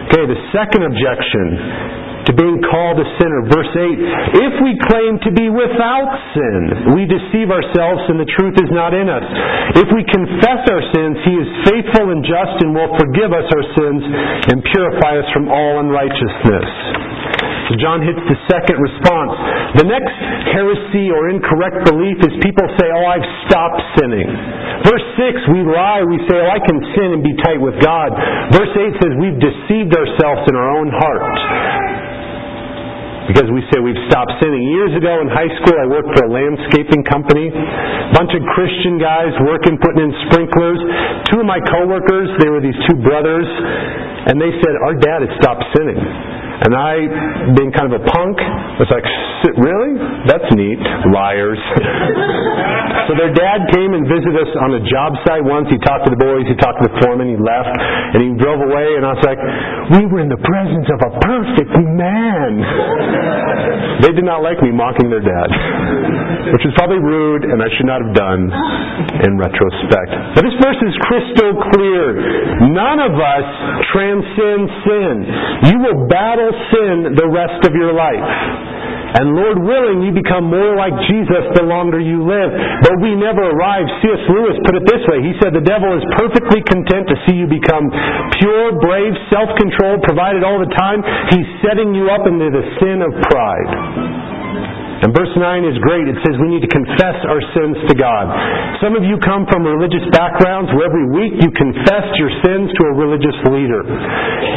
Okay, 0.09 0.25
the 0.25 0.39
second 0.55 0.87
objection 0.87 1.99
to 2.25 2.31
being 2.37 2.61
called 2.61 2.97
a 3.01 3.07
sinner. 3.17 3.41
Verse 3.49 3.73
8 3.73 4.43
If 4.47 4.53
we 4.61 4.71
claim 4.85 5.17
to 5.25 5.31
be 5.33 5.49
without 5.49 6.11
sin, 6.37 6.93
we 6.93 7.09
deceive 7.09 7.49
ourselves 7.49 8.05
and 8.11 8.21
the 8.21 8.29
truth 8.37 8.55
is 8.61 8.69
not 8.71 8.93
in 8.93 9.09
us. 9.09 9.25
If 9.81 9.89
we 9.89 10.05
confess 10.05 10.61
our 10.69 10.83
sins, 10.93 11.15
He 11.25 11.35
is 11.35 11.49
faithful 11.67 12.13
and 12.13 12.21
just 12.21 12.55
and 12.61 12.75
will 12.75 12.91
forgive 12.95 13.31
us 13.33 13.47
our 13.49 13.65
sins 13.75 14.01
and 14.53 14.57
purify 14.71 15.19
us 15.19 15.27
from 15.33 15.49
all 15.49 15.81
unrighteousness. 15.81 16.69
So 17.69 17.77
John 17.77 18.01
hits 18.01 18.17
the 18.25 18.37
second 18.49 18.81
response. 18.81 19.29
The 19.77 19.85
next 19.85 20.17
heresy 20.57 21.13
or 21.13 21.29
incorrect 21.29 21.85
belief 21.85 22.17
is 22.25 22.33
people 22.41 22.65
say, 22.81 22.89
Oh, 22.89 23.05
I've 23.05 23.29
stopped 23.45 23.77
sinning. 24.01 24.25
Verse 24.89 25.05
6, 25.21 25.53
we 25.53 25.61
lie. 25.69 26.01
We 26.01 26.17
say, 26.25 26.41
Oh, 26.41 26.49
I 26.49 26.57
can 26.65 26.81
sin 26.97 27.13
and 27.13 27.21
be 27.21 27.37
tight 27.45 27.61
with 27.61 27.77
God. 27.77 28.09
Verse 28.57 28.73
8 28.73 28.97
says, 29.05 29.11
We've 29.21 29.37
deceived 29.37 29.93
ourselves 29.93 30.49
in 30.49 30.57
our 30.57 30.69
own 30.81 30.89
heart 30.89 31.29
because 33.29 33.45
we 33.53 33.61
say 33.69 33.77
we've 33.77 34.01
stopped 34.09 34.33
sinning. 34.41 34.65
Years 34.73 34.89
ago 34.97 35.21
in 35.21 35.29
high 35.29 35.53
school, 35.61 35.77
I 35.77 35.85
worked 35.85 36.09
for 36.17 36.25
a 36.25 36.31
landscaping 36.33 37.05
company. 37.05 37.53
Bunch 38.17 38.33
of 38.33 38.41
Christian 38.57 38.97
guys 38.97 39.29
working, 39.45 39.77
putting 39.77 40.09
in 40.09 40.11
sprinklers. 40.25 40.81
Two 41.29 41.45
of 41.45 41.45
my 41.45 41.61
coworkers, 41.61 42.33
they 42.41 42.49
were 42.49 42.65
these 42.65 42.77
two 42.89 42.97
brothers, 42.97 43.45
and 44.25 44.41
they 44.41 44.49
said, 44.57 44.73
Our 44.81 44.97
dad 44.97 45.21
had 45.21 45.33
stopped 45.37 45.61
sinning. 45.77 46.01
And 46.59 46.75
I, 46.75 47.55
being 47.55 47.71
kind 47.71 47.87
of 47.87 48.03
a 48.03 48.03
punk, 48.03 48.35
was 48.75 48.91
like, 48.91 49.07
really? 49.55 49.95
That's 50.27 50.43
neat. 50.59 50.79
Liars. 51.07 51.61
so 53.07 53.15
their 53.15 53.31
dad 53.31 53.71
came 53.71 53.95
and 53.95 54.03
visited 54.03 54.35
us 54.35 54.51
on 54.59 54.75
a 54.75 54.83
job 54.83 55.15
site 55.23 55.39
once. 55.39 55.71
He 55.71 55.79
talked 55.79 56.03
to 56.03 56.11
the 56.11 56.19
boys, 56.19 56.43
he 56.51 56.59
talked 56.59 56.83
to 56.83 56.91
the 56.91 56.95
foreman, 56.99 57.31
he 57.31 57.39
left, 57.39 57.71
and 57.71 58.19
he 58.19 58.29
drove 58.35 58.59
away, 58.59 58.99
and 58.99 59.07
I 59.07 59.15
was 59.15 59.23
like, 59.23 59.39
we 59.95 60.03
were 60.11 60.19
in 60.19 60.27
the 60.27 60.41
presence 60.43 60.87
of 60.91 60.99
a 60.99 61.11
perfect 61.23 61.71
man. 61.95 62.51
they 64.03 64.11
did 64.11 64.27
not 64.27 64.43
like 64.43 64.59
me 64.59 64.75
mocking 64.75 65.07
their 65.07 65.23
dad, 65.23 65.49
which 66.51 66.63
was 66.67 66.75
probably 66.75 66.99
rude, 66.99 67.47
and 67.47 67.63
I 67.63 67.71
should 67.79 67.87
not 67.87 68.03
have 68.03 68.11
done 68.11 68.51
in 69.23 69.39
retrospect. 69.39 70.11
But 70.35 70.43
this 70.43 70.57
verse 70.59 70.79
is 70.83 70.93
crystal 71.07 71.55
clear. 71.71 72.03
None 72.67 72.99
of 72.99 73.15
us 73.15 73.47
transcend 73.95 74.63
sin. 74.83 75.15
You 75.71 75.77
will 75.87 75.99
battle 76.11 76.48
sin 76.71 77.15
the 77.15 77.27
rest 77.27 77.61
of 77.67 77.73
your 77.73 77.93
life. 77.93 78.29
And 79.09 79.33
Lord 79.33 79.57
willing, 79.57 80.05
you 80.05 80.13
become 80.13 80.53
more 80.53 80.77
like 80.77 80.93
Jesus 81.09 81.49
the 81.57 81.65
longer 81.65 81.97
you 81.97 82.21
live. 82.21 82.53
But 82.85 83.01
we 83.01 83.17
never 83.17 83.41
arrive. 83.41 83.89
C.S. 84.05 84.21
Lewis 84.29 84.53
put 84.61 84.77
it 84.77 84.85
this 84.85 85.01
way. 85.09 85.25
He 85.25 85.33
said, 85.41 85.57
The 85.57 85.65
devil 85.65 85.89
is 85.97 86.05
perfectly 86.13 86.61
content 86.61 87.09
to 87.09 87.17
see 87.25 87.33
you 87.33 87.49
become 87.49 87.89
pure, 88.37 88.77
brave, 88.77 89.17
self-controlled, 89.33 90.05
provided 90.05 90.45
all 90.45 90.61
the 90.61 90.69
time. 90.77 91.01
He's 91.33 91.49
setting 91.65 91.97
you 91.97 92.13
up 92.13 92.29
into 92.29 92.53
the 92.53 92.61
sin 92.77 93.01
of 93.01 93.09
pride. 93.33 94.38
And 94.99 95.15
verse 95.15 95.31
9 95.31 95.63
is 95.63 95.79
great. 95.79 96.11
It 96.11 96.19
says 96.27 96.35
we 96.43 96.51
need 96.51 96.63
to 96.63 96.71
confess 96.71 97.15
our 97.23 97.39
sins 97.55 97.79
to 97.87 97.95
God. 97.95 98.27
Some 98.83 98.99
of 98.99 99.03
you 99.07 99.15
come 99.23 99.47
from 99.47 99.63
religious 99.63 100.03
backgrounds 100.11 100.67
where 100.75 100.87
every 100.87 101.07
week 101.07 101.39
you 101.39 101.49
confess 101.55 102.05
your 102.19 102.31
sins 102.43 102.67
to 102.67 102.81
a 102.91 102.93
religious 102.99 103.35
leader. 103.47 103.87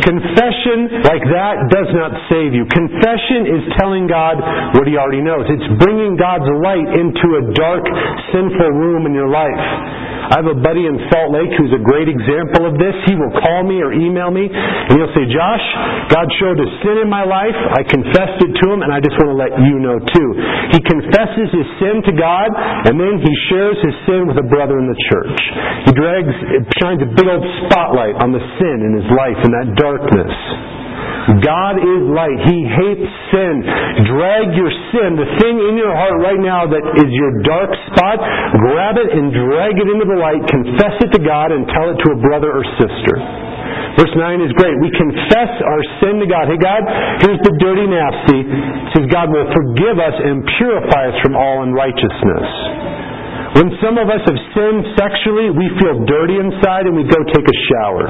Confession 0.03 1.07
like 1.07 1.23
that 1.31 1.71
does 1.71 1.91
not 1.95 2.11
save 2.27 2.59
you. 2.59 2.67
Confession 2.67 3.55
is 3.55 3.63
telling 3.79 4.11
God 4.11 4.43
what 4.75 4.91
He 4.91 4.99
already 4.99 5.23
knows. 5.23 5.47
It's 5.47 5.69
bringing 5.79 6.19
God's 6.19 6.49
light 6.63 6.91
into 6.91 7.27
a 7.39 7.43
dark, 7.55 7.87
sinful 8.35 8.71
room 8.75 9.07
in 9.07 9.15
your 9.15 9.31
life. 9.31 9.63
I 10.31 10.39
have 10.39 10.51
a 10.51 10.59
buddy 10.59 10.87
in 10.87 10.95
Salt 11.11 11.35
Lake 11.35 11.51
who's 11.59 11.75
a 11.75 11.83
great 11.83 12.07
example 12.07 12.69
of 12.69 12.79
this. 12.79 12.95
He 13.11 13.15
will 13.19 13.35
call 13.43 13.67
me 13.67 13.83
or 13.83 13.91
email 13.91 14.31
me 14.31 14.47
and 14.47 14.93
he'll 14.95 15.15
say, 15.17 15.27
Josh, 15.27 15.67
God 16.13 16.27
showed 16.39 16.59
a 16.63 16.69
sin 16.87 17.03
in 17.03 17.09
my 17.11 17.27
life. 17.27 17.57
I 17.75 17.83
confessed 17.83 18.39
it 18.43 18.53
to 18.53 18.65
him 18.71 18.87
and 18.87 18.95
I 18.95 19.03
just 19.03 19.19
want 19.19 19.35
to 19.35 19.39
let 19.39 19.53
you 19.67 19.83
know 19.83 19.99
too. 19.99 20.29
He 20.77 20.81
confesses 20.85 21.49
his 21.51 21.69
sin 21.83 22.05
to 22.07 22.13
God 22.15 22.49
and 22.87 22.95
then 22.95 23.19
he 23.19 23.33
shares 23.51 23.79
his 23.83 23.97
sin 24.07 24.31
with 24.31 24.39
a 24.39 24.47
brother 24.47 24.79
in 24.79 24.87
the 24.87 24.99
church. 25.11 25.41
He 25.89 25.93
drags, 25.97 26.33
shines 26.79 27.03
a 27.03 27.11
big 27.11 27.27
old 27.27 27.43
spotlight 27.67 28.21
on 28.23 28.31
the 28.31 28.43
sin 28.61 28.77
in 28.87 28.93
his 28.95 29.09
life 29.15 29.39
in 29.43 29.51
that 29.51 29.69
darkness. 29.75 30.82
God 31.43 31.79
is 31.79 32.01
light. 32.11 32.39
He 32.51 32.59
hates 32.67 33.09
sin. 33.31 33.55
Drag 34.11 34.51
your 34.59 34.73
sin, 34.91 35.15
the 35.15 35.29
thing 35.39 35.57
in 35.71 35.75
your 35.79 35.95
heart 35.95 36.19
right 36.19 36.41
now 36.41 36.67
that 36.67 36.85
is 36.99 37.11
your 37.11 37.33
dark 37.47 37.71
spot, 37.93 38.19
grab 38.59 38.99
it 38.99 39.11
and 39.15 39.31
drag 39.31 39.79
it 39.79 39.87
into 39.87 40.07
the 40.09 40.19
light, 40.19 40.43
confess 40.51 40.99
it 40.99 41.11
to 41.15 41.23
God, 41.23 41.55
and 41.55 41.69
tell 41.71 41.95
it 41.95 41.99
to 42.03 42.09
a 42.15 42.19
brother 42.19 42.51
or 42.51 42.65
sister. 42.81 43.17
Verse 43.97 44.15
9 44.17 44.41
is 44.41 44.53
great. 44.57 44.73
We 44.81 44.91
confess 44.97 45.53
our 45.63 45.83
sin 46.01 46.17
to 46.25 46.27
God. 46.27 46.49
Hey, 46.49 46.57
God, 46.57 46.83
here's 47.21 47.41
the 47.45 47.55
dirty, 47.61 47.85
nasty. 47.85 48.41
It 48.43 48.91
says 48.97 49.05
God 49.13 49.29
will 49.29 49.47
forgive 49.53 50.01
us 50.01 50.17
and 50.17 50.41
purify 50.59 51.13
us 51.13 51.17
from 51.21 51.37
all 51.37 51.63
unrighteousness. 51.63 52.92
When 53.53 53.69
some 53.85 54.01
of 54.01 54.09
us 54.09 54.25
have 54.25 54.41
sinned 54.57 54.97
sexually, 54.97 55.53
we 55.53 55.69
feel 55.77 56.09
dirty 56.09 56.41
inside 56.41 56.89
and 56.89 56.97
we 56.97 57.05
go 57.05 57.21
take 57.37 57.45
a 57.45 57.59
shower. 57.69 58.09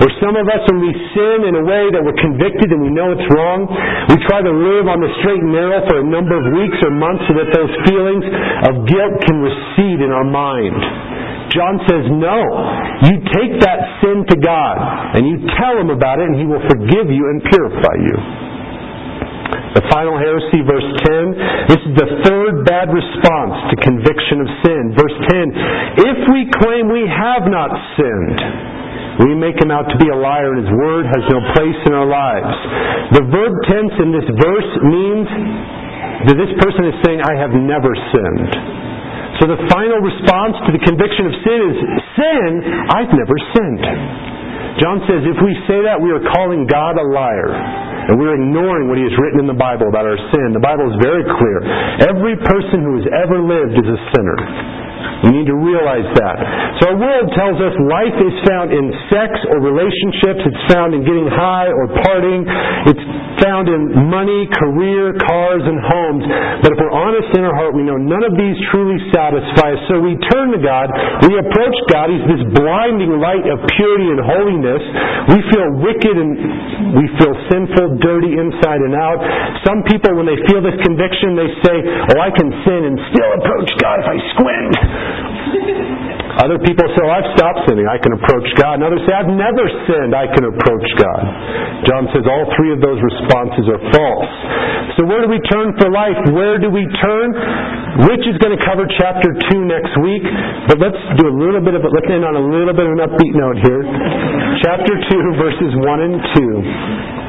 Or 0.00 0.08
some 0.16 0.32
of 0.32 0.48
us, 0.48 0.64
when 0.72 0.80
we 0.80 0.92
sin 1.12 1.44
in 1.44 1.54
a 1.60 1.64
way 1.64 1.92
that 1.92 2.00
we're 2.00 2.16
convicted 2.16 2.72
and 2.72 2.80
we 2.80 2.88
know 2.88 3.12
it's 3.12 3.28
wrong, 3.36 3.68
we 4.08 4.16
try 4.24 4.40
to 4.40 4.48
live 4.48 4.88
on 4.88 5.04
the 5.04 5.12
straight 5.20 5.44
and 5.44 5.52
narrow 5.52 5.84
for 5.92 6.00
a 6.00 6.06
number 6.08 6.40
of 6.40 6.44
weeks 6.56 6.80
or 6.80 6.92
months 6.96 7.20
so 7.28 7.36
that 7.36 7.52
those 7.52 7.72
feelings 7.84 8.24
of 8.64 8.88
guilt 8.88 9.14
can 9.28 9.36
recede 9.44 10.00
in 10.00 10.08
our 10.08 10.24
mind. 10.24 10.80
John 11.52 11.80
says, 11.84 12.04
no. 12.08 12.38
You 13.12 13.14
take 13.28 13.60
that 13.60 13.80
sin 14.00 14.24
to 14.24 14.36
God 14.40 14.76
and 15.16 15.28
you 15.28 15.36
tell 15.60 15.76
Him 15.76 15.92
about 15.92 16.20
it 16.20 16.32
and 16.32 16.36
He 16.40 16.48
will 16.48 16.64
forgive 16.64 17.12
you 17.12 17.24
and 17.28 17.44
purify 17.44 17.96
you. 18.00 18.47
The 19.76 19.84
final 19.88 20.16
heresy, 20.16 20.60
verse 20.64 20.88
10. 21.08 21.72
This 21.72 21.82
is 21.84 21.92
the 21.96 22.08
third 22.24 22.64
bad 22.68 22.92
response 22.92 23.56
to 23.72 23.74
conviction 23.80 24.44
of 24.44 24.48
sin. 24.64 24.82
Verse 24.92 25.16
10. 25.32 26.04
If 26.04 26.18
we 26.32 26.48
claim 26.60 26.92
we 26.92 27.08
have 27.08 27.48
not 27.48 27.72
sinned, 27.96 28.40
we 29.24 29.34
make 29.34 29.58
him 29.58 29.74
out 29.74 29.90
to 29.90 29.96
be 29.98 30.08
a 30.08 30.18
liar 30.18 30.54
and 30.54 30.62
his 30.62 30.72
word 30.78 31.04
has 31.10 31.22
no 31.26 31.40
place 31.56 31.80
in 31.88 31.92
our 31.92 32.06
lives. 32.06 32.54
The 33.18 33.24
verb 33.26 33.52
tense 33.66 33.94
in 33.98 34.14
this 34.14 34.28
verse 34.36 34.70
means 34.86 35.28
that 36.28 36.36
this 36.38 36.52
person 36.62 36.86
is 36.86 36.96
saying, 37.02 37.18
I 37.24 37.34
have 37.38 37.50
never 37.54 37.90
sinned. 38.14 38.50
So 39.42 39.46
the 39.46 39.60
final 39.70 40.02
response 40.02 40.58
to 40.66 40.70
the 40.74 40.82
conviction 40.82 41.30
of 41.30 41.34
sin 41.46 41.58
is, 41.70 41.76
Sin? 42.18 42.50
I've 42.90 43.12
never 43.14 43.36
sinned. 43.54 43.84
John 44.78 45.02
says 45.10 45.26
if 45.26 45.38
we 45.42 45.52
say 45.66 45.82
that, 45.84 45.98
we 45.98 46.10
are 46.14 46.22
calling 46.34 46.66
God 46.66 46.94
a 46.98 47.06
liar. 47.06 47.50
And 48.08 48.16
we're 48.16 48.40
ignoring 48.40 48.88
what 48.88 48.96
he 48.96 49.04
has 49.04 49.12
written 49.20 49.44
in 49.44 49.48
the 49.50 49.58
Bible 49.58 49.90
about 49.92 50.08
our 50.08 50.16
sin. 50.32 50.56
The 50.56 50.64
Bible 50.64 50.88
is 50.88 50.96
very 51.02 51.26
clear. 51.28 51.58
Every 52.08 52.40
person 52.40 52.80
who 52.80 52.96
has 53.02 53.06
ever 53.12 53.36
lived 53.42 53.76
is 53.76 53.84
a 53.84 53.98
sinner. 54.16 54.38
We 55.26 55.34
need 55.34 55.50
to 55.50 55.58
realize 55.58 56.06
that. 56.14 56.36
So 56.78 56.94
our 56.94 56.98
world 56.98 57.26
tells 57.34 57.58
us 57.58 57.74
life 57.90 58.18
is 58.22 58.34
found 58.46 58.70
in 58.70 58.86
sex 59.10 59.34
or 59.50 59.58
relationships. 59.58 60.46
It's 60.46 60.64
found 60.70 60.94
in 60.94 61.02
getting 61.02 61.26
high 61.26 61.66
or 61.74 61.90
partying. 61.90 62.46
It's 62.86 63.04
found 63.42 63.66
in 63.66 63.94
money, 64.10 64.46
career, 64.58 65.14
cars, 65.18 65.62
and 65.62 65.78
homes. 65.78 66.22
But 66.62 66.74
if 66.74 66.78
we're 66.78 66.94
honest 66.94 67.30
in 67.34 67.42
our 67.42 67.54
heart, 67.54 67.74
we 67.74 67.82
know 67.82 67.98
none 67.98 68.22
of 68.22 68.34
these 68.38 68.54
truly 68.70 68.98
satisfy 69.10 69.74
us. 69.74 69.80
So 69.90 69.98
we 69.98 70.14
turn 70.30 70.54
to 70.54 70.60
God. 70.62 70.90
We 71.26 71.34
approach 71.38 71.76
God. 71.90 72.10
He's 72.14 72.26
this 72.26 72.44
blinding 72.54 73.18
light 73.18 73.46
of 73.46 73.58
purity 73.74 74.08
and 74.14 74.20
holiness. 74.22 74.82
We 75.34 75.38
feel 75.50 75.66
wicked 75.82 76.14
and 76.14 76.30
we 76.94 77.04
feel 77.18 77.34
sinful, 77.50 77.98
dirty 78.02 78.38
inside 78.38 78.82
and 78.86 78.94
out. 78.94 79.18
Some 79.66 79.82
people, 79.86 80.14
when 80.14 80.30
they 80.30 80.38
feel 80.46 80.62
this 80.62 80.78
conviction, 80.82 81.34
they 81.34 81.50
say, 81.66 81.76
Oh, 82.14 82.18
I 82.22 82.30
can 82.30 82.48
sin 82.66 82.80
and 82.86 82.96
still 83.10 83.30
approach 83.38 83.70
God 83.82 83.98
if 84.02 84.08
I 84.08 84.18
squint. 84.38 84.74
Other 86.38 86.62
people 86.62 86.86
say, 86.94 87.02
oh, 87.02 87.10
I've 87.10 87.30
stopped 87.34 87.66
sinning. 87.66 87.90
I 87.90 87.98
can 87.98 88.14
approach 88.14 88.46
God. 88.62 88.78
And 88.78 88.86
others 88.86 89.02
say, 89.10 89.12
I've 89.16 89.32
never 89.32 89.64
sinned. 89.90 90.14
I 90.14 90.30
can 90.30 90.46
approach 90.46 90.86
God. 90.94 91.22
John 91.90 92.06
says 92.14 92.22
all 92.30 92.46
three 92.54 92.70
of 92.70 92.78
those 92.78 92.98
responses 93.02 93.66
are 93.66 93.82
false. 93.90 94.32
So 94.94 95.06
where 95.10 95.26
do 95.26 95.28
we 95.30 95.42
turn 95.50 95.74
for 95.78 95.90
life? 95.90 96.18
Where 96.30 96.62
do 96.62 96.70
we 96.70 96.86
turn? 97.02 97.34
Rich 98.06 98.22
is 98.30 98.38
going 98.38 98.54
to 98.54 98.62
cover 98.62 98.86
chapter 99.02 99.34
2 99.50 99.66
next 99.66 99.90
week. 99.98 100.22
But 100.70 100.78
let's 100.78 100.98
do 101.18 101.26
a 101.26 101.34
little 101.34 101.62
bit 101.62 101.74
of 101.74 101.82
it. 101.82 101.90
Let's 101.90 102.06
end 102.06 102.22
on 102.22 102.38
a 102.38 102.44
little 102.54 102.74
bit 102.74 102.86
of 102.86 102.94
an 102.94 103.02
upbeat 103.02 103.34
note 103.34 103.58
here. 103.58 103.82
Chapter 104.62 104.94
2, 104.94 105.42
verses 105.42 105.70
1 105.74 106.06
and 106.06 106.16
2. 106.38 107.27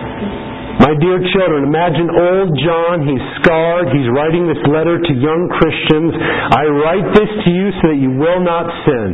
My 0.80 0.96
dear 0.96 1.20
children, 1.36 1.68
imagine 1.68 2.08
old 2.08 2.56
John, 2.56 3.04
he's 3.04 3.26
scarred, 3.44 3.92
he's 3.92 4.08
writing 4.16 4.48
this 4.48 4.64
letter 4.64 4.96
to 4.96 5.12
young 5.12 5.52
Christians. 5.60 6.16
I 6.56 6.64
write 6.72 7.08
this 7.20 7.28
to 7.28 7.50
you 7.52 7.68
so 7.84 7.84
that 7.92 8.00
you 8.00 8.16
will 8.16 8.40
not 8.40 8.64
sin. 8.88 9.10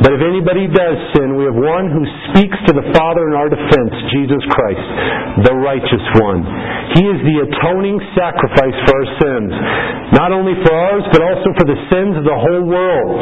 But 0.00 0.14
if 0.14 0.22
anybody 0.22 0.70
does 0.70 0.96
sin, 1.12 1.34
we 1.34 1.44
have 1.44 1.58
one 1.58 1.90
who 1.90 2.06
speaks 2.30 2.56
to 2.70 2.72
the 2.72 2.86
Father 2.94 3.28
in 3.28 3.34
our 3.34 3.50
defense, 3.50 3.92
Jesus 4.14 4.40
Christ, 4.48 4.86
the 5.44 5.54
righteous 5.58 6.06
one. 6.22 6.40
He 6.96 7.04
is 7.04 7.18
the 7.20 7.36
atoning 7.50 7.98
sacrifice 8.14 8.78
for 8.86 8.92
our 8.94 9.08
sins, 9.18 9.52
not 10.14 10.30
only 10.30 10.54
for 10.64 10.72
ours, 10.72 11.04
but 11.10 11.20
also 11.20 11.50
for 11.58 11.66
the 11.66 11.78
sins 11.90 12.14
of 12.14 12.24
the 12.24 12.38
whole 12.38 12.64
world. 12.64 13.18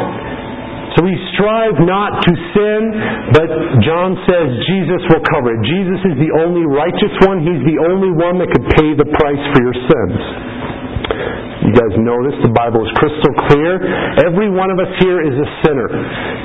So 0.97 1.05
we 1.05 1.13
strive 1.37 1.77
not 1.85 2.25
to 2.25 2.31
sin, 2.57 2.81
but 3.29 3.45
John 3.85 4.17
says 4.25 4.47
Jesus 4.65 5.01
will 5.13 5.21
cover 5.29 5.53
it. 5.53 5.61
Jesus 5.61 6.01
is 6.09 6.15
the 6.17 6.33
only 6.41 6.65
righteous 6.65 7.13
one. 7.29 7.45
He's 7.45 7.61
the 7.69 7.77
only 7.85 8.09
one 8.09 8.41
that 8.41 8.49
could 8.49 8.65
pay 8.81 8.97
the 8.97 9.05
price 9.05 9.43
for 9.53 9.61
your 9.61 9.77
sins. 9.77 10.56
You 11.67 11.75
guys 11.75 11.91
know 11.99 12.15
this. 12.23 12.39
The 12.47 12.55
Bible 12.55 12.79
is 12.79 12.91
crystal 12.95 13.33
clear. 13.51 13.75
Every 14.23 14.47
one 14.47 14.71
of 14.71 14.79
us 14.79 14.87
here 15.03 15.19
is 15.19 15.35
a 15.35 15.47
sinner. 15.67 15.91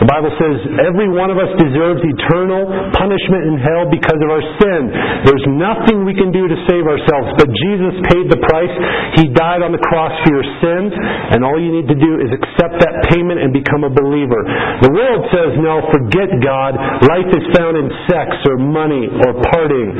The 0.02 0.08
Bible 0.10 0.34
says 0.34 0.66
every 0.82 1.06
one 1.06 1.30
of 1.30 1.38
us 1.38 1.46
deserves 1.62 2.02
eternal 2.02 2.66
punishment 2.98 3.46
in 3.46 3.54
hell 3.62 3.86
because 3.86 4.18
of 4.18 4.28
our 4.34 4.42
sin. 4.58 4.90
There's 5.22 5.46
nothing 5.54 6.02
we 6.02 6.18
can 6.18 6.34
do 6.34 6.50
to 6.50 6.56
save 6.66 6.90
ourselves, 6.90 7.38
but 7.38 7.46
Jesus 7.54 7.94
paid 8.10 8.34
the 8.34 8.40
price. 8.50 8.74
He 9.22 9.30
died 9.30 9.62
on 9.62 9.70
the 9.70 9.78
cross 9.78 10.10
for 10.26 10.34
your 10.34 10.46
sins, 10.58 10.90
and 10.90 11.46
all 11.46 11.54
you 11.54 11.70
need 11.70 11.86
to 11.86 11.94
do 11.94 12.18
is 12.18 12.34
accept 12.34 12.82
that 12.82 13.06
payment 13.14 13.38
and 13.46 13.54
become 13.54 13.86
a 13.86 13.94
believer. 13.94 14.42
The 14.82 14.90
world 14.90 15.22
says, 15.30 15.54
no, 15.62 15.86
forget 15.94 16.34
God. 16.42 16.74
Life 17.06 17.30
is 17.30 17.46
found 17.54 17.78
in 17.78 17.86
sex 18.10 18.42
or 18.50 18.58
money 18.58 19.06
or 19.06 19.38
partying. 19.54 19.94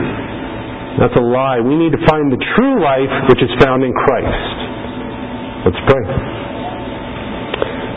That's 0.98 1.14
a 1.14 1.24
lie. 1.24 1.62
We 1.62 1.78
need 1.78 1.94
to 1.94 2.02
find 2.10 2.28
the 2.28 2.42
true 2.58 2.82
life 2.82 3.30
which 3.30 3.38
is 3.38 3.54
found 3.62 3.86
in 3.86 3.94
Christ. 3.94 4.61
Let's 5.62 5.78
pray. 5.86 6.02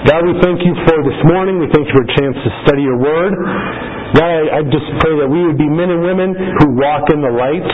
God, 0.05 0.21
we 0.21 0.37
thank 0.37 0.61
you 0.61 0.73
for 0.85 0.97
this 1.01 1.17
morning. 1.25 1.57
We 1.57 1.65
thank 1.73 1.89
you 1.89 1.95
for 1.97 2.05
a 2.05 2.11
chance 2.13 2.37
to 2.37 2.49
study 2.61 2.85
your 2.85 3.01
word. 3.01 3.33
God, 4.13 4.29
I, 4.29 4.41
I 4.57 4.61
just 4.69 4.85
pray 5.01 5.17
that 5.17 5.25
we 5.25 5.41
would 5.49 5.57
be 5.57 5.65
men 5.65 5.89
and 5.89 6.05
women 6.05 6.37
who 6.37 6.77
walk 6.77 7.09
in 7.09 7.25
the 7.25 7.33
light. 7.33 7.65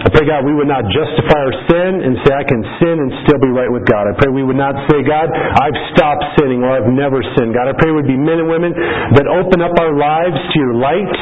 I 0.00 0.08
pray, 0.10 0.26
God, 0.26 0.42
we 0.42 0.50
would 0.56 0.66
not 0.66 0.82
justify 0.90 1.38
our 1.46 1.54
sin 1.70 2.02
and 2.02 2.18
say, 2.26 2.32
I 2.34 2.42
can 2.42 2.58
sin 2.82 2.96
and 2.98 3.10
still 3.22 3.38
be 3.38 3.54
right 3.54 3.70
with 3.70 3.86
God. 3.86 4.10
I 4.10 4.18
pray 4.18 4.34
we 4.34 4.42
would 4.42 4.58
not 4.58 4.74
say, 4.90 5.04
God, 5.06 5.30
I've 5.30 5.78
stopped 5.94 6.24
sinning 6.40 6.66
or 6.66 6.74
I've 6.74 6.90
never 6.90 7.22
sinned. 7.38 7.54
God, 7.54 7.70
I 7.70 7.74
pray 7.78 7.94
we'd 7.94 8.10
be 8.10 8.18
men 8.18 8.42
and 8.42 8.50
women 8.50 8.74
that 9.14 9.30
open 9.30 9.62
up 9.62 9.76
our 9.78 9.94
lives 9.94 10.40
to 10.40 10.56
your 10.58 10.74
light. 10.74 11.14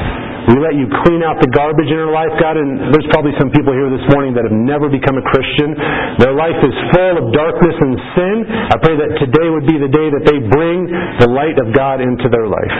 We 0.48 0.56
let 0.64 0.80
you 0.80 0.88
clean 1.04 1.20
out 1.20 1.36
the 1.44 1.50
garbage 1.52 1.92
in 1.92 1.98
our 2.00 2.08
life, 2.08 2.32
God, 2.40 2.56
and 2.56 2.88
there's 2.88 3.04
probably 3.12 3.36
some 3.36 3.52
people 3.52 3.76
here 3.76 3.92
this 3.92 4.06
morning 4.16 4.32
that 4.32 4.48
have 4.48 4.56
never 4.56 4.88
become 4.88 5.20
a 5.20 5.24
Christian. 5.28 5.76
Their 6.16 6.32
life 6.32 6.56
is 6.64 6.72
full 6.96 7.14
of 7.20 7.24
darkness 7.36 7.76
and 7.76 7.92
sin. 8.16 8.36
I 8.72 8.76
pray 8.80 8.96
that 8.96 9.20
today 9.20 9.52
would 9.52 9.68
be 9.68 9.76
the 9.76 9.92
day 9.92 10.08
that 10.08 10.24
they 10.24 10.40
bring 10.40 10.88
the 11.20 11.28
light 11.28 11.60
of 11.60 11.76
God 11.76 12.00
into 12.00 12.32
their 12.32 12.48
life. 12.48 12.76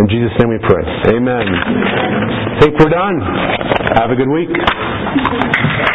In 0.00 0.08
Jesus' 0.08 0.32
name 0.40 0.48
we 0.48 0.60
pray. 0.64 0.84
Amen. 1.12 1.44
I 1.44 2.56
think 2.64 2.80
we're 2.80 2.88
done. 2.88 3.20
Have 4.00 4.08
a 4.08 4.16
good 4.16 4.32
week. 4.32 5.91